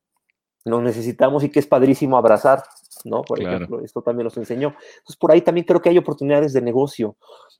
[0.64, 2.64] nos necesitamos y que es padrísimo abrazar,
[3.04, 3.22] ¿no?
[3.22, 4.68] Por ejemplo, esto también nos enseñó.
[4.98, 7.16] Entonces, por ahí también creo que hay oportunidades de negocio.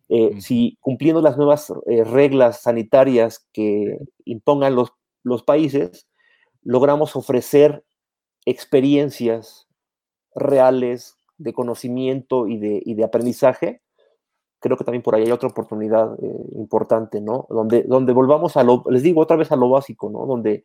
[0.08, 6.06] Eh, si cumpliendo las nuevas eh, reglas sanitarias que impongan los, los países,
[6.62, 7.84] logramos ofrecer
[8.44, 9.68] experiencias
[10.34, 13.82] reales de conocimiento y de, y de aprendizaje,
[14.62, 17.46] creo que también por ahí hay otra oportunidad eh, importante, ¿no?
[17.50, 20.24] Donde, donde volvamos a lo, les digo otra vez a lo básico, ¿no?
[20.24, 20.64] Donde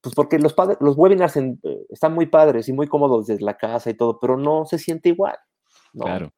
[0.00, 1.56] pues porque los, padres, los webinars eh,
[1.90, 5.10] están muy padres y muy cómodos desde la casa y todo, pero no se siente
[5.10, 5.36] igual.
[5.92, 6.04] ¿no?
[6.04, 6.32] Claro.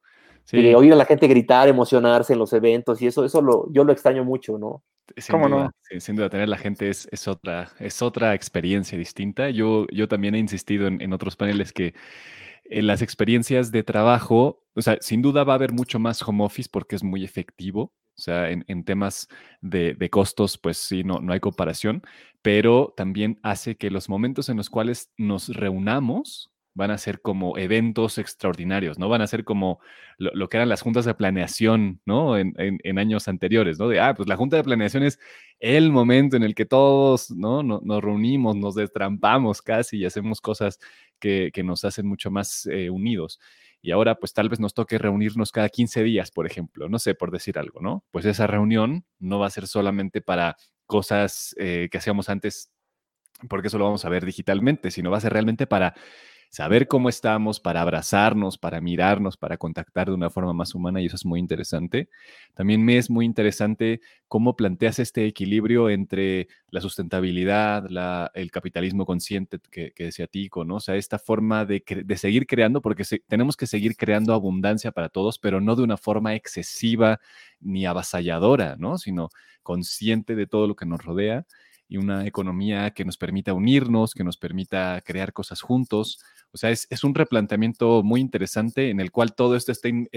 [0.45, 0.75] Sí.
[0.75, 3.93] oír a la gente gritar, emocionarse en los eventos y eso, eso lo, yo lo
[3.93, 4.83] extraño mucho, ¿no?
[5.17, 5.71] Sin ¿Cómo no?
[5.99, 9.51] sin duda, tener la gente es, es, otra, es otra experiencia distinta.
[9.51, 11.95] Yo, yo también he insistido en, en otros paneles que
[12.65, 16.45] en las experiencias de trabajo, o sea, sin duda va a haber mucho más home
[16.45, 19.29] office porque es muy efectivo, o sea, en, temas
[19.61, 22.03] de, costos, pues sí, no, no hay comparación,
[22.43, 27.59] pero también hace que los momentos en los cuales nos reunamos van a ser como
[27.59, 29.09] eventos extraordinarios, ¿no?
[29.09, 29.81] Van a ser como
[30.19, 32.39] lo, que eran las juntas de planeación, ¿no?
[32.39, 32.55] En,
[32.99, 33.89] años anteriores, ¿no?
[33.89, 35.19] De, ah, pues la junta de planeación es
[35.61, 37.63] el momento en el que todos, ¿no?
[37.63, 40.79] nos reunimos, nos destrampamos casi y hacemos cosas
[41.19, 43.39] que, nos hacen mucho más eh, unidos
[43.83, 47.14] y ahora pues tal vez nos toque reunirnos cada 15 días, por ejemplo, no sé,
[47.14, 48.05] por decir algo, ¿no?
[48.12, 50.57] Pues esa reunión no va a ser solamente para
[50.87, 52.70] cosas eh, que hacíamos antes,
[53.49, 55.95] porque eso lo vamos a ver digitalmente, sino va a ser realmente para
[56.53, 61.07] saber cómo estamos, para abrazarnos, para mirarnos, para contactar de una forma más humana y
[61.07, 62.11] eso es muy interesante.
[62.53, 67.87] También me es muy interesante cómo planteas este equilibrio entre la sustentabilidad,
[68.35, 70.77] el capitalismo consciente que, decía Tico, ¿no?
[70.77, 71.83] O sea, esta forma de,
[72.17, 76.35] seguir creando, porque tenemos que seguir creando abundancia para todos, pero no de una forma
[76.35, 77.19] excesiva
[77.61, 78.99] ni avasalladora, ¿no?
[78.99, 79.31] Sino
[79.63, 81.47] consciente de todo lo que nos rodea
[81.93, 86.25] y una economía que nos permita unirnos, que nos permita crear cosas juntos.
[86.55, 90.09] O sea, es, un replanteamiento muy interesante en el cual todo esto está en,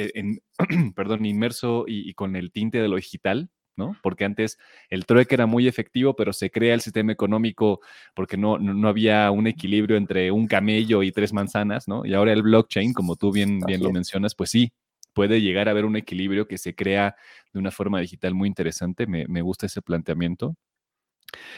[0.96, 3.96] perdón, inmerso y, con el tinte de lo digital, ¿no?
[4.04, 4.58] Porque antes
[4.90, 7.80] el trueque era muy efectivo, pero se crea el sistema económico
[8.14, 12.06] porque no, no, había un equilibrio entre un camello y tres manzanas, ¿no?
[12.06, 14.74] Y ahora el blockchain, como tú bien, bien lo mencionas, pues sí,
[15.14, 17.16] puede llegar a haber un equilibrio que se crea
[17.54, 19.08] de una forma digital muy interesante.
[19.08, 20.58] Me, me gusta ese planteamiento.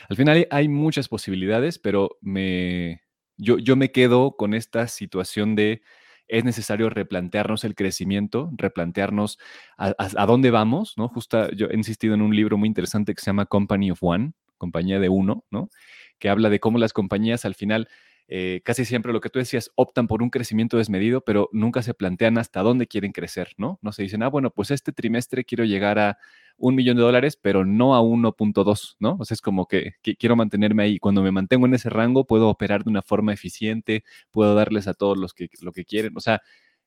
[0.07, 3.01] Al final hay muchas posibilidades, pero me,
[3.37, 5.81] yo, yo me quedo con esta situación de
[6.27, 9.39] es necesario replantearnos el crecimiento, replantearnos
[9.77, 11.07] a, dónde vamos, ¿no?
[11.07, 14.33] Justo yo he insistido en un libro muy interesante que se llama Company of One,
[14.57, 15.69] compañía de uno, ¿no?
[16.19, 17.87] Que habla de cómo las compañías al final
[18.29, 21.93] eh, casi siempre lo que tú decías, optan por un crecimiento desmedido, pero nunca se
[21.93, 23.79] plantean hasta dónde quieren crecer, ¿no?
[23.81, 26.17] No se dicen, ah, bueno, pues este trimestre quiero llegar a
[26.57, 29.15] un millón de dólares, pero no a 1.2, ¿no?
[29.19, 30.99] O sea, es como que, quiero mantenerme ahí.
[30.99, 34.93] Cuando me mantengo en ese rango, puedo operar de una forma eficiente, puedo darles a
[34.93, 36.13] todos los que lo que quieren.
[36.17, 36.41] O sea,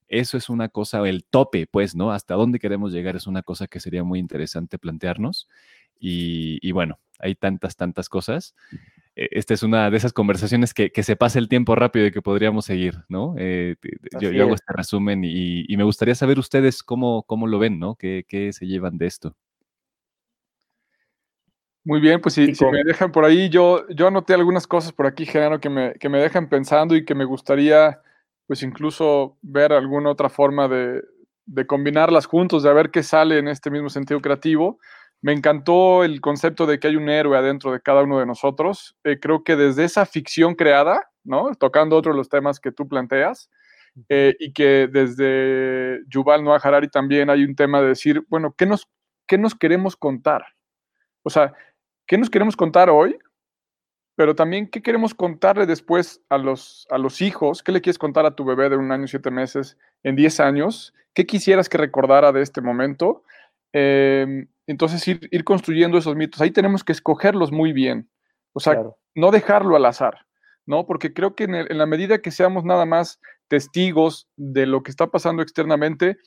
[0.09, 2.13] eso es una cosa, el tope, pues, ¿no?
[2.13, 5.49] Hasta dónde queremos llegar es una cosa que sería muy interesante plantearnos.
[5.99, 8.55] Y, y bueno, hay tantas, tantas cosas.
[9.21, 12.23] E, esta es una de esas conversaciones que, se pasa el tiempo rápido y que
[12.23, 13.35] podríamos seguir, ¿no?
[13.39, 13.77] Eh,
[14.19, 17.97] yo, hago este resumen y, me gustaría saber ustedes cómo, cómo lo ven, ¿no?
[17.97, 19.37] ¿Qué, se llevan de esto?
[21.85, 25.27] Muy bien, pues si, me dejan por ahí, yo, yo anoté algunas cosas por aquí,
[25.27, 28.01] Genaro, que me, que me dejan pensando y que me gustaría,
[28.47, 31.03] pues incluso ver alguna otra forma de,
[31.47, 34.79] de combinarlas juntos, de ver qué sale en este mismo sentido creativo.
[35.23, 38.97] Me encantó el concepto de que hay un héroe adentro de cada uno de nosotros.
[39.05, 41.55] Eh, creo que desde esa ficción creada, ¿no?
[41.55, 43.51] Tocando otros los temas que tú planteas,
[44.09, 48.67] eh, y que desde Yuval Noah Harari también hay un tema de decir, bueno, ¿qué
[48.67, 48.89] nos,
[49.27, 50.45] qué nos queremos contar?
[51.23, 51.53] O sea,
[52.07, 53.19] ¿qué nos queremos contar hoy?
[54.17, 57.63] Pero también, ¿qué queremos contarle después a los, a los hijos?
[57.63, 60.95] ¿Qué le quieres contar a tu bebé de un año, siete meses, en diez años?
[61.15, 63.25] ¿Qué quisieras que recordara de este momento?
[63.73, 66.41] Eh, entonces, ir, construyendo esos mitos.
[66.41, 68.09] Ahí tenemos que escogerlos muy bien.
[68.53, 68.83] O sea,
[69.15, 70.27] no dejarlo al azar,
[70.67, 70.87] ¿no?
[70.87, 75.09] Porque creo que en, la medida que seamos nada más testigos de lo que está
[75.09, 76.19] pasando externamente,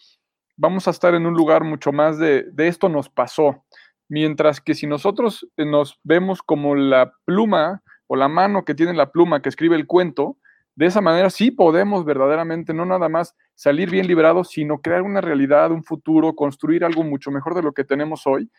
[0.58, 3.64] vamos a estar en un lugar mucho más de, de esto nos pasó.
[4.10, 9.12] Mientras que si nosotros nos vemos como la pluma o la mano que tiene la
[9.12, 10.38] pluma que escribe el cuento,
[10.76, 15.22] de esa manera sí podemos verdaderamente no nada más salir bien liberados, sino crear una
[15.22, 18.50] realidad, un futuro, construir algo mucho mejor de lo que tenemos hoy.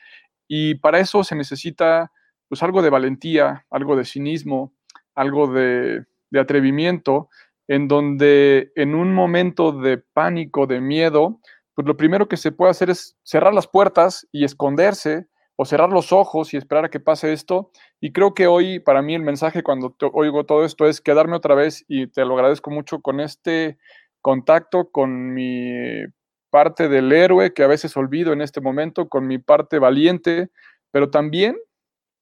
[0.47, 2.12] Y para eso se necesita
[2.49, 4.73] pues algo de valentía, algo de cinismo,
[5.15, 7.29] algo de, de atrevimiento,
[7.67, 11.41] en donde en un momento de pánico, de miedo,
[11.75, 15.27] pues lo primero que se puede hacer es cerrar las puertas y esconderse
[15.57, 17.71] o cerrar los ojos y esperar a que pase esto.
[18.01, 21.55] Y creo que hoy para mí el mensaje cuando oigo todo esto es quedarme otra
[21.55, 23.79] vez y te lo agradezco mucho con este
[24.21, 25.71] contacto con mi
[26.51, 30.51] parte del héroe que a veces olvido en este momento, con mi parte valiente,
[30.91, 31.57] pero también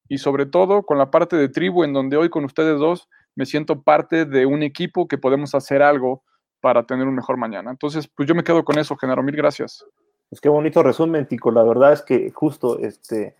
[0.09, 3.47] y sobre todo con la parte de tribu en donde hoy con ustedes dos me
[3.47, 6.23] siento parte de un equipo que podemos hacer algo
[6.61, 7.71] para tener un mejor mañana.
[7.71, 9.23] Entonces, pues yo me quedo con eso, Genaro.
[9.23, 9.85] Mil gracias.
[10.33, 11.51] Pues qué bonito resumen, Tico.
[11.51, 13.37] La verdad es que justo, este,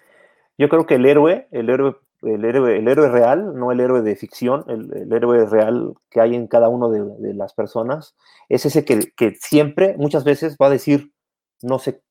[0.59, 4.03] yo creo que el héroe, el héroe, el héroe, el héroe real, no el héroe
[4.03, 8.15] de ficción, el, héroe real que hay en cada uno de, las personas,
[8.51, 11.15] es ese que, que, siempre, muchas veces, va a decir,
[11.63, 12.03] no sé,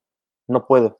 [0.48, 1.00] no puedo,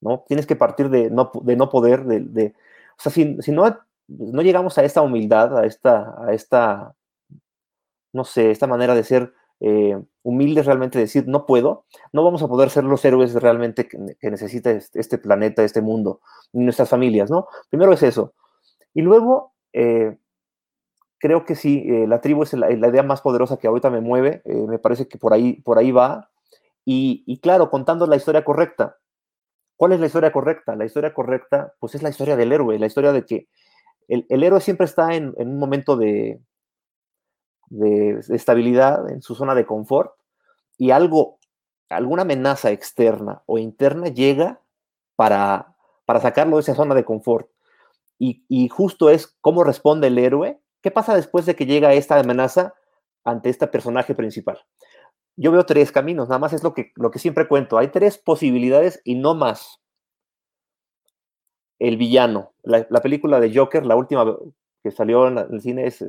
[0.00, 0.24] ¿no?
[0.26, 2.54] Tienes que partir de no, de no poder, de, de
[2.98, 6.94] o sea, si, si no no llegamos a esta humildad, a esta, a esta,
[8.14, 12.48] no sé, esta manera de ser eh, humildes realmente, decir no puedo, no vamos a
[12.48, 16.20] poder ser los héroes realmente que, necesita este, planeta, este mundo,
[16.52, 17.48] nuestras familias, ¿no?
[17.70, 18.34] Primero es eso.
[18.94, 20.16] Y luego, eh,
[21.18, 24.42] creo que sí, eh, la tribu es la, idea más poderosa que ahorita me mueve,
[24.44, 26.30] me parece que por ahí, por ahí va.
[26.84, 28.98] Y, y claro, contando la historia correcta.
[29.76, 30.76] ¿Cuál es la historia correcta?
[30.76, 33.48] La historia correcta, pues es la historia del héroe, la historia de que
[34.08, 36.40] el, héroe siempre está en, un momento de,
[37.72, 40.12] de, estabilidad, en su zona de confort,
[40.76, 41.38] y algo,
[41.88, 44.60] alguna amenaza externa o interna llega
[45.16, 47.48] para, para sacarlo de esa zona de confort.
[48.18, 50.60] Y, justo es cómo responde el héroe.
[50.80, 52.72] ¿Qué pasa después de que llega esta amenaza
[53.24, 54.60] ante este personaje principal?
[55.34, 57.78] Yo veo tres caminos, nada más es lo que, lo que siempre cuento.
[57.78, 59.80] Hay tres posibilidades y no más
[61.80, 62.52] el villano.
[62.62, 64.36] La, película de Joker, la última
[64.84, 66.04] que salió en, el cine, es,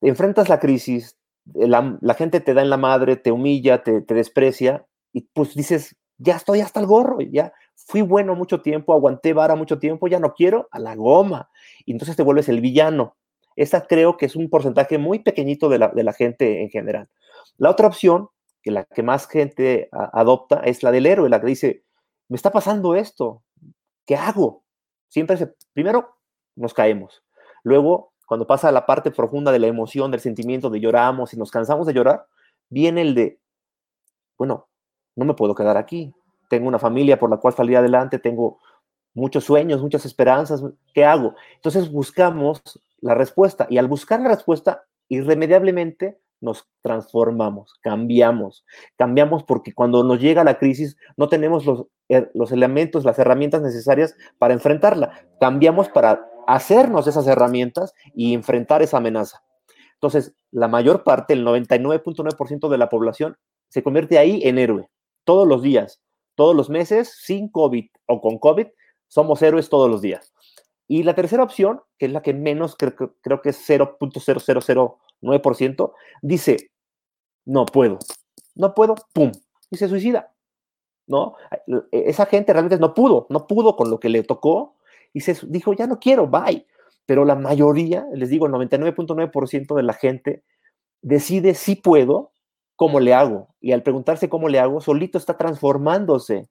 [0.00, 1.18] enfrentas la crisis,
[1.54, 6.36] la, gente te da en la madre, te humilla, te, desprecia, y pues dices, ya
[6.36, 10.34] estoy hasta el gorro, ya fui bueno mucho tiempo, aguanté vara mucho tiempo, ya no
[10.34, 11.50] quiero, a la goma.
[11.84, 13.16] Y entonces te vuelves el villano.
[13.56, 17.08] Esta creo que es un porcentaje muy pequeñito de la, gente en general.
[17.56, 18.28] La otra opción,
[18.62, 21.84] que la que más gente adopta, es la del héroe, la que dice,
[22.28, 23.42] me está pasando esto,
[24.06, 24.62] ¿qué hago?
[25.08, 26.16] Siempre se, primero
[26.54, 27.24] nos caemos.
[27.64, 31.50] Luego, cuando pasa la parte profunda de la emoción, del sentimiento, de lloramos y nos
[31.50, 32.26] cansamos de llorar,
[32.68, 33.40] viene el de,
[34.38, 34.68] bueno,
[35.16, 36.14] no me puedo quedar aquí.
[36.48, 38.60] Tengo una familia por la cual salir adelante, tengo
[39.14, 40.62] muchos sueños, muchas esperanzas.
[40.94, 41.34] ¿Qué hago?
[41.56, 42.62] Entonces buscamos
[43.00, 48.64] la respuesta y al buscar la respuesta, irremediablemente nos transformamos, cambiamos.
[48.96, 53.60] Cambiamos porque cuando nos llega la crisis no tenemos los, eh, los elementos, las herramientas
[53.60, 55.26] necesarias para enfrentarla.
[55.40, 59.42] Cambiamos para hacernos esas herramientas y enfrentar esa amenaza.
[59.94, 63.36] Entonces, la mayor parte, el 99.9% de la población,
[63.68, 64.90] se convierte ahí en héroe.
[65.24, 66.00] Todos los días,
[66.34, 68.66] todos los meses, sin COVID o con COVID,
[69.08, 70.32] somos héroes todos los días.
[70.88, 75.92] Y la tercera opción, que es la que menos, creo, creo que es 0.000 9%,
[76.22, 76.70] dice,
[77.44, 77.98] no puedo,
[78.54, 79.30] no puedo, ¡pum!
[79.70, 80.32] Y se suicida.
[81.06, 81.34] ¿No?
[81.90, 84.76] Esa gente realmente no pudo, no pudo con lo que le tocó
[85.12, 86.66] y se dijo, ya no quiero, bye.
[87.06, 90.44] Pero la mayoría, les digo, el 99.9% de la gente
[91.02, 92.32] decide si puedo,
[92.76, 93.48] cómo le hago.
[93.60, 96.48] Y al preguntarse cómo le hago, solito está transformándose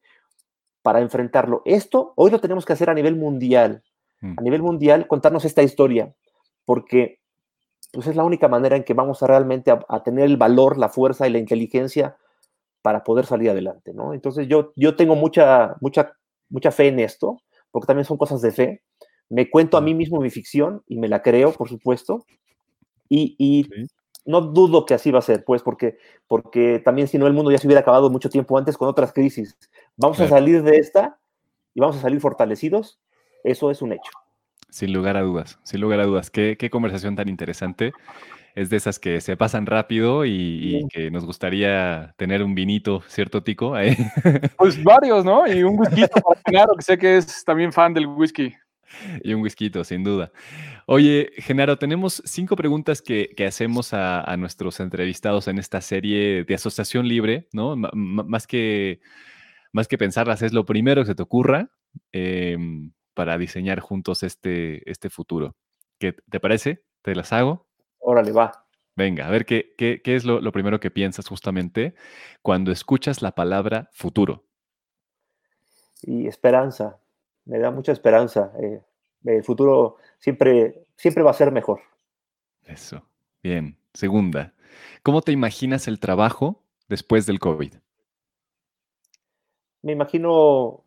[0.82, 1.62] para enfrentarlo.
[1.66, 3.84] Esto hoy lo tenemos que hacer a nivel mundial.
[4.22, 4.36] Mm.
[4.38, 6.14] A nivel mundial, contarnos esta historia,
[6.66, 7.20] porque
[7.91, 10.89] pues es la única manera en que vamos a realmente a, tener el valor, la
[10.89, 12.16] fuerza y la inteligencia
[12.82, 14.14] para poder salir adelante, ¿no?
[14.14, 16.14] Entonces yo, yo tengo mucha, mucha,
[16.49, 17.41] mucha fe en esto,
[17.72, 18.84] porque también son cosas de fe.
[19.30, 22.26] Me cuento a mí mismo mi ficción y me la creo, por supuesto,
[23.07, 23.67] y, y
[24.26, 25.97] no dudo que así va a ser, pues, porque,
[26.28, 29.13] porque también si no el mundo ya se hubiera acabado mucho tiempo antes con otras
[29.13, 29.57] crisis.
[29.97, 31.20] Vamos a salir de esta
[31.74, 32.99] y vamos a salir fortalecidos,
[33.43, 34.11] eso es un hecho.
[34.70, 36.30] Sin lugar a dudas, sin lugar a dudas.
[36.30, 37.91] Qué, conversación tan interesante.
[38.56, 43.43] Es de esas que se pasan rápido y, que nos gustaría tener un vinito, ¿cierto,
[43.43, 43.74] Tico?
[44.58, 45.47] Pues varios, ¿no?
[45.47, 46.04] Y un whisky,
[46.45, 48.54] claro, que sé que es también fan del whisky.
[49.24, 50.32] Y un whisky, sin duda.
[50.86, 57.08] Oye, Genaro, tenemos cinco preguntas que, hacemos a, nuestros entrevistados en esta serie de Asociación
[57.08, 57.76] Libre, ¿no?
[57.76, 59.00] más que,
[59.72, 61.70] más que pensarlas, es lo primero que se te ocurra
[62.12, 65.56] em, para diseñar juntos este, este futuro.
[66.00, 66.84] ¿Qué te parece?
[67.02, 67.68] ¿Te las hago?
[68.10, 68.66] Órale, va.
[68.95, 71.93] Venga, a ver, ¿qué, qué, es lo, lo, primero que piensas justamente
[72.41, 74.45] cuando escuchas la palabra futuro?
[76.01, 76.97] Y esperanza,
[77.45, 78.51] me da mucha esperanza.
[78.60, 78.82] Eh,
[79.26, 81.82] el futuro siempre, siempre va a ser mejor.
[82.66, 83.03] Eso,
[83.43, 83.78] bien.
[83.93, 84.55] Segunda,
[85.03, 87.76] ¿cómo te imaginas el trabajo después del COVID?
[89.84, 90.84] Me imagino,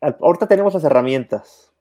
[0.00, 1.71] ahorita tenemos las herramientas,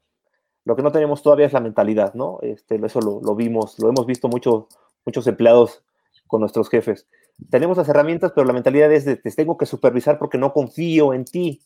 [0.65, 2.39] lo que no tenemos todavía es la mentalidad, ¿no?
[2.41, 4.67] Este, eso lo, vimos, lo hemos visto mucho,
[5.05, 5.83] muchos empleados
[6.27, 7.07] con nuestros jefes.
[7.49, 11.13] Tenemos las herramientas, pero la mentalidad es de te tengo que supervisar porque no confío
[11.13, 11.61] en ti.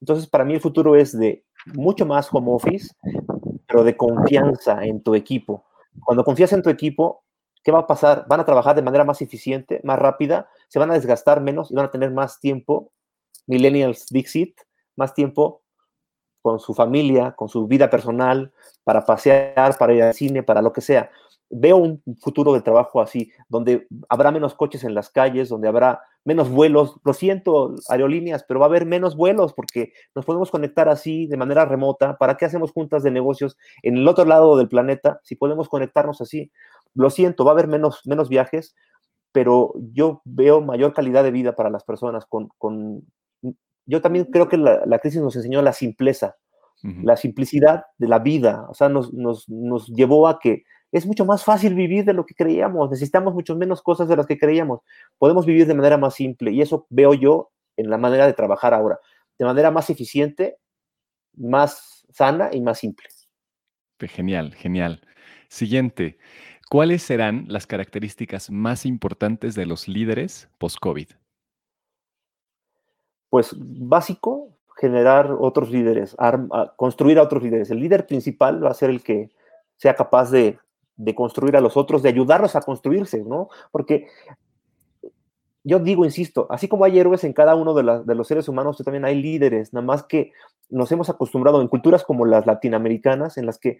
[0.00, 2.92] Entonces, para mí el futuro es de mucho más home office,
[3.68, 5.64] pero de confianza en tu equipo.
[6.04, 7.22] Cuando confías en tu equipo,
[7.62, 8.26] ¿qué va a pasar?
[8.28, 11.74] Van a trabajar de manera más eficiente, más rápida, se van a desgastar menos y
[11.74, 12.90] van a tener más tiempo,
[13.46, 14.58] millennials Dixit,
[14.96, 15.61] más tiempo
[16.42, 18.52] con su familia, con su vida personal,
[18.84, 21.10] para pasear, para ir al cine, para lo que sea.
[21.48, 26.02] Veo un futuro de trabajo así, donde habrá menos coches en las calles, donde habrá
[26.24, 26.96] menos vuelos.
[27.04, 31.36] Lo siento, aerolíneas, pero va a haber menos vuelos porque nos podemos conectar así de
[31.36, 32.16] manera remota.
[32.16, 36.20] ¿Para qué hacemos juntas de negocios en el otro lado del planeta si podemos conectarnos
[36.20, 36.50] así?
[36.94, 38.74] Lo siento, va a haber menos, menos viajes,
[39.32, 43.04] pero yo veo mayor calidad de vida para las personas con,
[43.86, 46.36] yo también creo que la, crisis nos enseñó la simpleza,
[46.82, 51.24] la simplicidad de la vida, o sea, nos, nos, nos, llevó a que es mucho
[51.24, 54.80] más fácil vivir de lo que creíamos, necesitamos mucho menos cosas de las que creíamos,
[55.16, 58.74] podemos vivir de manera más simple y eso veo yo en la manera de trabajar
[58.74, 58.98] ahora,
[59.38, 60.58] de manera más eficiente,
[61.34, 63.08] más sana y más simple.
[64.00, 65.00] Genial, genial.
[65.48, 66.18] Siguiente,
[66.68, 71.08] ¿cuáles serán las características más importantes de los líderes post-COVID?
[73.32, 76.14] Pues básico, generar otros líderes,
[76.76, 77.70] construir a otros líderes.
[77.70, 79.30] El líder principal va a ser el que
[79.78, 80.58] sea capaz de,
[81.14, 83.48] construir a los otros, de ayudarlos a construirse, ¿no?
[83.70, 84.06] Porque
[85.64, 88.76] yo digo, insisto, así como hay héroes en cada uno de, de, los seres humanos,
[88.84, 90.32] también hay líderes, nada más que
[90.68, 93.78] nos hemos acostumbrado en culturas como las latinoamericanas, en las que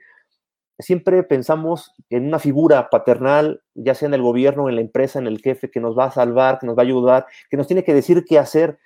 [0.78, 5.26] siempre pensamos en una figura paternal, ya sea en el gobierno, en la empresa, en
[5.26, 7.84] el jefe, que nos va a salvar, que nos va a ayudar, que nos tiene
[7.84, 8.78] que decir qué hacer,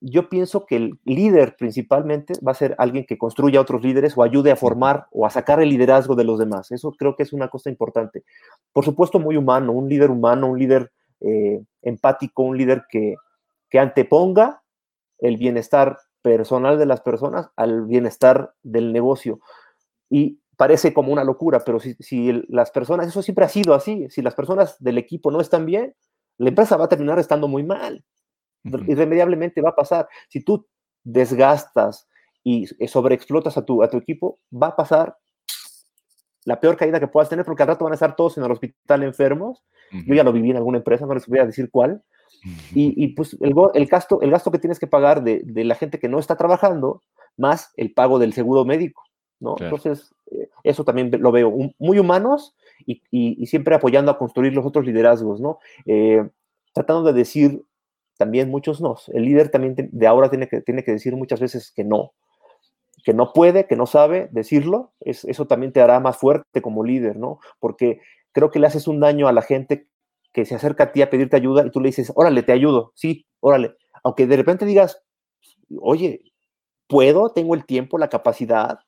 [0.00, 4.16] yo pienso que el líder principalmente va a ser alguien que construya a otros líderes
[4.16, 6.70] o ayude a formar o a sacar el liderazgo de los demás.
[6.70, 8.24] Eso creo que es una cosa importante.
[8.72, 10.90] Por supuesto, muy humano, un líder humano, un líder
[11.20, 13.16] eh, empático, un líder que,
[13.68, 14.62] que anteponga
[15.18, 19.40] el bienestar personal de las personas al bienestar del negocio.
[20.08, 24.08] Y parece como una locura, pero si, si, las personas, eso siempre ha sido así,
[24.08, 25.94] si las personas del equipo no están bien,
[26.38, 28.02] la empresa va a terminar estando muy mal
[28.64, 30.08] irremediablemente va a pasar.
[30.28, 30.66] Si tú
[31.04, 32.08] desgastas
[32.42, 35.16] y eh, sobreexplotas a tu, a tu equipo, va a pasar
[36.44, 38.50] la peor caída que puedas tener, porque al rato van a estar todos en el
[38.50, 39.62] hospital enfermos.
[40.06, 42.02] Yo ya lo viví en alguna empresa, no les voy a decir cuál.
[42.74, 45.98] Y, pues el, el, gasto, el gasto que tienes que pagar de, de, la gente
[45.98, 47.02] que no está trabajando,
[47.36, 49.02] más el pago del seguro médico,
[49.40, 49.56] ¿no?
[49.58, 52.54] Entonces, eh, eso también lo veo muy humanos
[52.86, 55.58] y, y, siempre apoyando a construir los otros liderazgos, ¿no?
[55.86, 56.26] Eh,
[56.72, 57.62] tratando de decir
[58.20, 58.98] también muchos no.
[59.14, 62.12] El líder también de ahora tiene que, tiene que decir muchas veces que no,
[63.02, 66.84] que no puede, que no sabe decirlo, es, eso también te hará más fuerte como
[66.84, 67.40] líder, ¿no?
[67.60, 68.02] Porque
[68.32, 69.88] creo que le haces un daño a la gente
[70.34, 72.92] que se acerca a ti a pedirte ayuda y tú le dices, órale, te ayudo,
[72.94, 73.74] sí, órale.
[74.04, 75.02] Aunque de repente digas,
[75.80, 76.20] oye,
[76.86, 77.30] ¿puedo?
[77.30, 78.80] ¿Tengo el tiempo, la capacidad?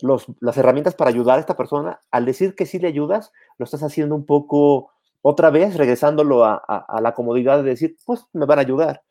[0.00, 3.64] Los, las herramientas para ayudar a esta persona, al decir que sí le ayudas, lo
[3.64, 4.90] estás haciendo un poco
[5.22, 9.02] otra vez regresándolo a, la comodidad de decir, pues me van a ayudar.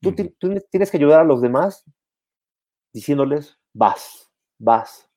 [0.00, 1.84] Tú, tienes que ayudar a los demás
[2.92, 5.08] diciéndoles, vas, vas,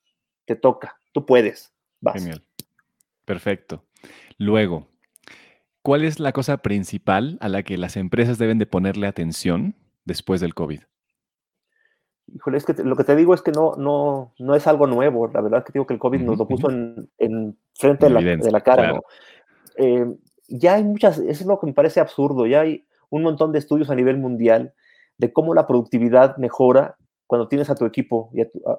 [0.46, 2.16] te toca, tú puedes, vas.
[2.16, 2.46] Genial.
[3.26, 3.84] Perfecto.
[4.38, 4.88] Luego,
[5.82, 9.76] ¿cuál es la cosa principal a la que las empresas deben de ponerle atención
[10.06, 10.82] después del COVID?
[12.34, 15.28] Híjole, es que lo que te digo es que no, no, no es algo nuevo.
[15.28, 18.22] La verdad es que digo que el COVID nos lo puso en, frente de la,
[18.22, 18.94] de la, cara.
[18.94, 19.04] ¿no?
[19.78, 20.06] Eh,
[20.48, 23.60] ya hay muchas, eso es lo que me parece absurdo, ya hay un montón de
[23.60, 24.74] estudios a nivel mundial
[25.18, 28.30] de cómo la productividad mejora cuando tienes a tu equipo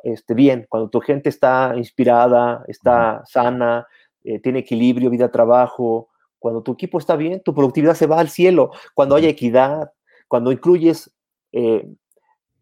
[0.04, 3.86] este, bien, cuando tu gente está inspirada, está sana,
[4.22, 6.08] eh, tiene equilibrio, vida-trabajo,
[6.38, 9.90] cuando tu equipo está bien, tu productividad se va al cielo, cuando hay equidad,
[10.28, 11.12] cuando incluyes
[11.52, 11.88] eh,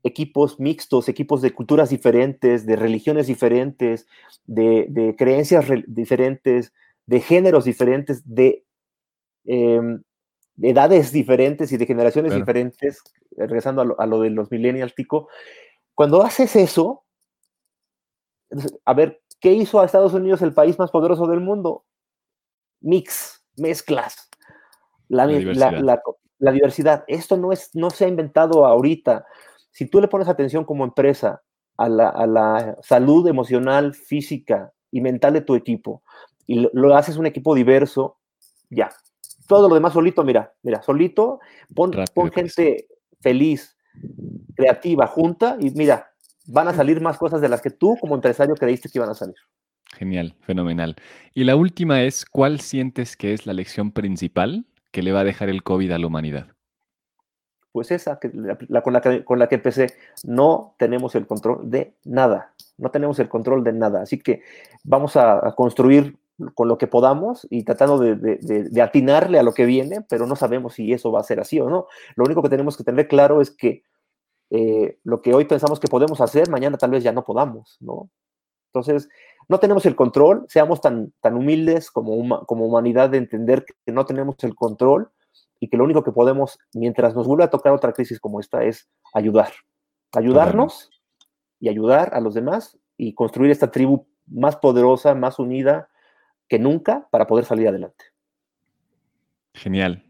[0.02, 4.07] equipos mixtos, equipos de culturas diferentes, de religiones diferentes,
[4.46, 6.72] de, de creencias diferentes,
[7.07, 8.63] de géneros diferentes, de
[9.45, 10.03] Em,
[10.62, 13.03] edades diferentes y de generaciones diferentes,
[13.36, 15.28] regresando a lo, de los millennials, Tico,
[15.95, 17.05] cuando haces eso,
[18.84, 21.84] a ver, ¿qué hizo a Estados Unidos el país más poderoso del mundo?
[22.80, 24.28] Mix, mezclas,
[25.09, 27.05] la, diversidad.
[27.09, 29.26] Esto no, es, no se ha inventado ahorita.
[29.70, 31.42] Si tú le pones atención como empresa
[31.76, 36.03] a la, salud emocional, física y mental de tu equipo
[36.47, 38.18] y lo, haces un equipo diverso,
[38.70, 38.90] ya.
[39.47, 41.40] Todo lo demás solito, mira, mira, solito,
[41.74, 42.88] pon, pon gente
[43.20, 43.76] feliz,
[44.55, 46.11] creativa, junta y mira,
[46.47, 49.14] van a salir más cosas de las que tú como empresario creíste que iban a
[49.14, 49.36] salir.
[49.97, 50.97] Genial, fenomenal.
[51.34, 55.24] Y la última es, ¿cuál sientes que es la lección principal que le va a
[55.24, 56.49] dejar el COVID a la humanidad?
[57.72, 61.70] Pues esa, que, la, con, la que, con la que empecé, no tenemos el control
[61.70, 64.42] de nada, no tenemos el control de nada, así que
[64.84, 66.16] vamos a, construir
[66.55, 70.35] con lo que podamos y tratando de, de, atinarle a lo que viene, pero no
[70.37, 71.87] sabemos si eso va a ser así o no.
[72.16, 73.85] Lo único que tenemos que tener claro es que
[74.51, 78.11] eh, lo que hoy pensamos que podemos hacer, mañana tal vez ya no podamos, ¿no?
[78.72, 79.09] Entonces,
[79.49, 84.05] no tenemos el control, seamos tan, tan humildes como, como humanidad de entender que no
[84.05, 85.11] tenemos el control
[85.61, 88.64] y que lo único que podemos, mientras nos vuelva a tocar otra crisis como esta,
[88.64, 89.53] es ayudar.
[90.12, 90.91] Ayudarnos
[91.61, 95.89] y ayudar a los demás y construir esta tribu más poderosa, más unida
[96.49, 98.05] que nunca para poder salir adelante.
[99.55, 100.03] Genial.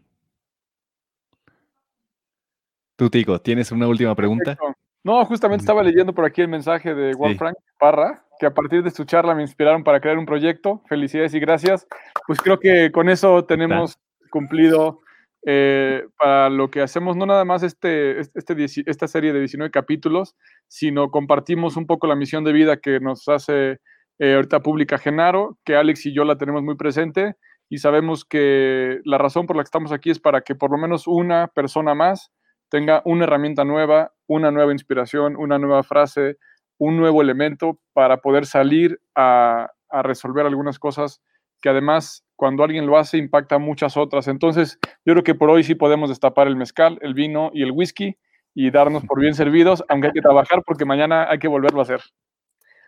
[2.95, 4.57] Tú, Tico, ¿tienes una última pregunta?
[5.03, 8.89] No, justamente estaba leyendo por aquí el mensaje de Wolfgang Parra, que a partir de
[8.89, 10.81] su charla me inspiraron para crear un proyecto.
[10.87, 11.87] Felicidades y gracias.
[12.25, 13.99] Pues creo que con eso tenemos
[14.31, 15.01] cumplido
[15.45, 20.35] eh, para lo que hacemos, no nada más este, este, esta serie de 19 capítulos,
[20.67, 23.79] sino compartimos un poco la misión de vida que nos hace
[24.19, 27.35] eh, ahorita pública Genaro, que Alex y yo la tenemos muy presente
[27.69, 30.77] y sabemos que la razón por la que estamos aquí es para que por lo
[30.77, 32.31] menos una persona más
[32.69, 36.37] tenga una herramienta nueva, una nueva inspiración, una nueva frase,
[36.77, 39.71] un nuevo elemento para poder salir a,
[40.03, 41.21] resolver algunas cosas
[41.61, 44.27] que además cuando alguien lo hace impacta muchas otras.
[44.27, 47.71] Entonces, yo creo que por hoy sí podemos destapar el mezcal, el vino y el
[47.71, 48.17] whisky
[48.53, 51.83] y darnos por bien servidos, aunque hay que trabajar porque mañana hay que volverlo a
[51.83, 52.01] hacer.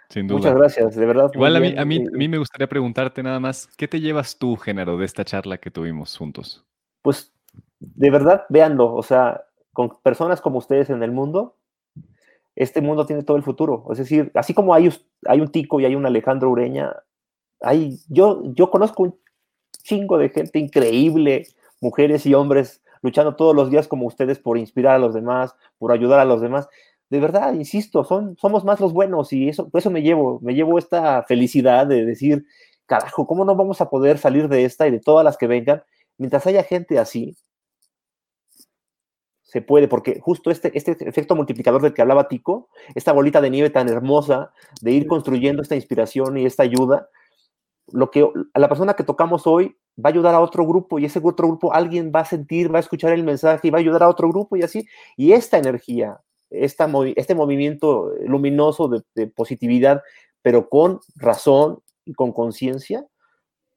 [0.09, 0.37] Sin duda.
[0.37, 1.31] Muchas gracias, de verdad.
[1.33, 4.37] Igual a mí, a, mí, a mí me gustaría preguntarte nada más, ¿qué te llevas
[4.37, 6.65] tú, género, de esta charla que tuvimos juntos?
[7.01, 7.33] Pues,
[7.79, 9.43] de verdad, véanlo, o sea,
[9.73, 11.57] con personas como ustedes en el mundo,
[12.55, 13.85] este mundo tiene todo el futuro.
[13.91, 14.89] Es decir, así como hay,
[15.25, 16.95] hay un Tico y hay un Alejandro Ureña,
[17.61, 19.19] hay, yo, yo conozco un
[19.83, 21.47] chingo de gente increíble,
[21.81, 25.91] mujeres y hombres luchando todos los días como ustedes por inspirar a los demás, por
[25.91, 26.67] ayudar a los demás.
[27.09, 30.53] De verdad, insisto, son, somos más los buenos y eso, por eso me llevo, me
[30.53, 32.45] llevo esta felicidad de decir,
[32.85, 35.83] carajo, ¿cómo no vamos a poder salir de esta y de todas las que vengan
[36.17, 37.37] mientras haya gente así?
[39.47, 43.49] se puede, porque justo este, este efecto multiplicador del que hablaba Tico, esta bolita de
[43.49, 44.51] nieve tan hermosa
[44.81, 47.09] de ir construyendo esta inspiración y esta ayuda,
[47.93, 51.05] lo que a la persona que tocamos hoy va a ayudar a otro grupo y
[51.05, 53.81] ese otro grupo alguien va a sentir, va a escuchar el mensaje y va a
[53.81, 54.85] ayudar a otro grupo y así.
[55.15, 56.19] Y esta energía,
[56.49, 60.03] esta, este movimiento luminoso de, positividad,
[60.41, 63.05] pero con razón y con conciencia,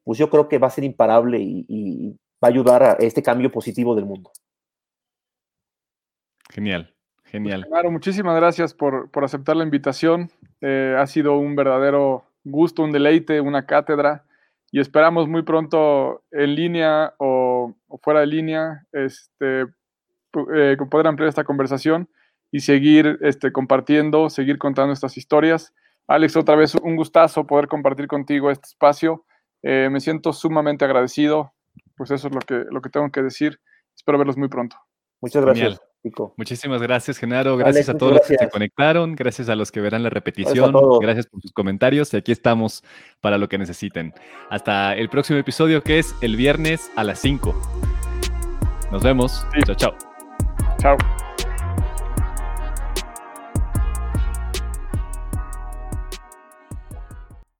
[0.04, 3.50] pues yo creo que va a ser imparable y va a ayudar a este cambio
[3.50, 4.30] positivo del mundo.
[6.50, 6.92] Genial,
[7.24, 7.66] genial.
[7.66, 10.30] Claro, muchísimas gracias por, aceptar la invitación.
[10.60, 14.24] Eh, ha sido un verdadero gusto, un deleite, una cátedra
[14.72, 19.62] y esperamos muy pronto en línea o, fuera de línea este,
[20.54, 22.08] eh, poder ampliar esta conversación
[22.52, 25.72] y seguir este, compartiendo, seguir contando estas historias.
[26.08, 29.24] Alex, otra vez un gustazo poder compartir contigo este espacio.
[29.62, 31.52] Eh, me siento sumamente agradecido.
[31.96, 33.60] Pues eso es lo que, lo que tengo que decir.
[33.94, 34.76] Espero verlos muy pronto.
[35.20, 35.80] Muchas gracias.
[36.36, 37.56] Muchísimas gracias, Genaro.
[37.58, 39.14] Gracias a todos los que se conectaron.
[39.14, 40.72] Gracias a los que verán la repetición.
[41.00, 42.12] Gracias, por sus comentarios.
[42.14, 42.82] Y aquí estamos
[43.20, 44.14] para lo que necesiten.
[44.48, 47.54] Hasta el próximo episodio, que es el viernes a las 5.
[48.90, 49.44] Nos vemos.
[49.66, 49.94] Chao, chao.
[50.78, 50.96] Chao.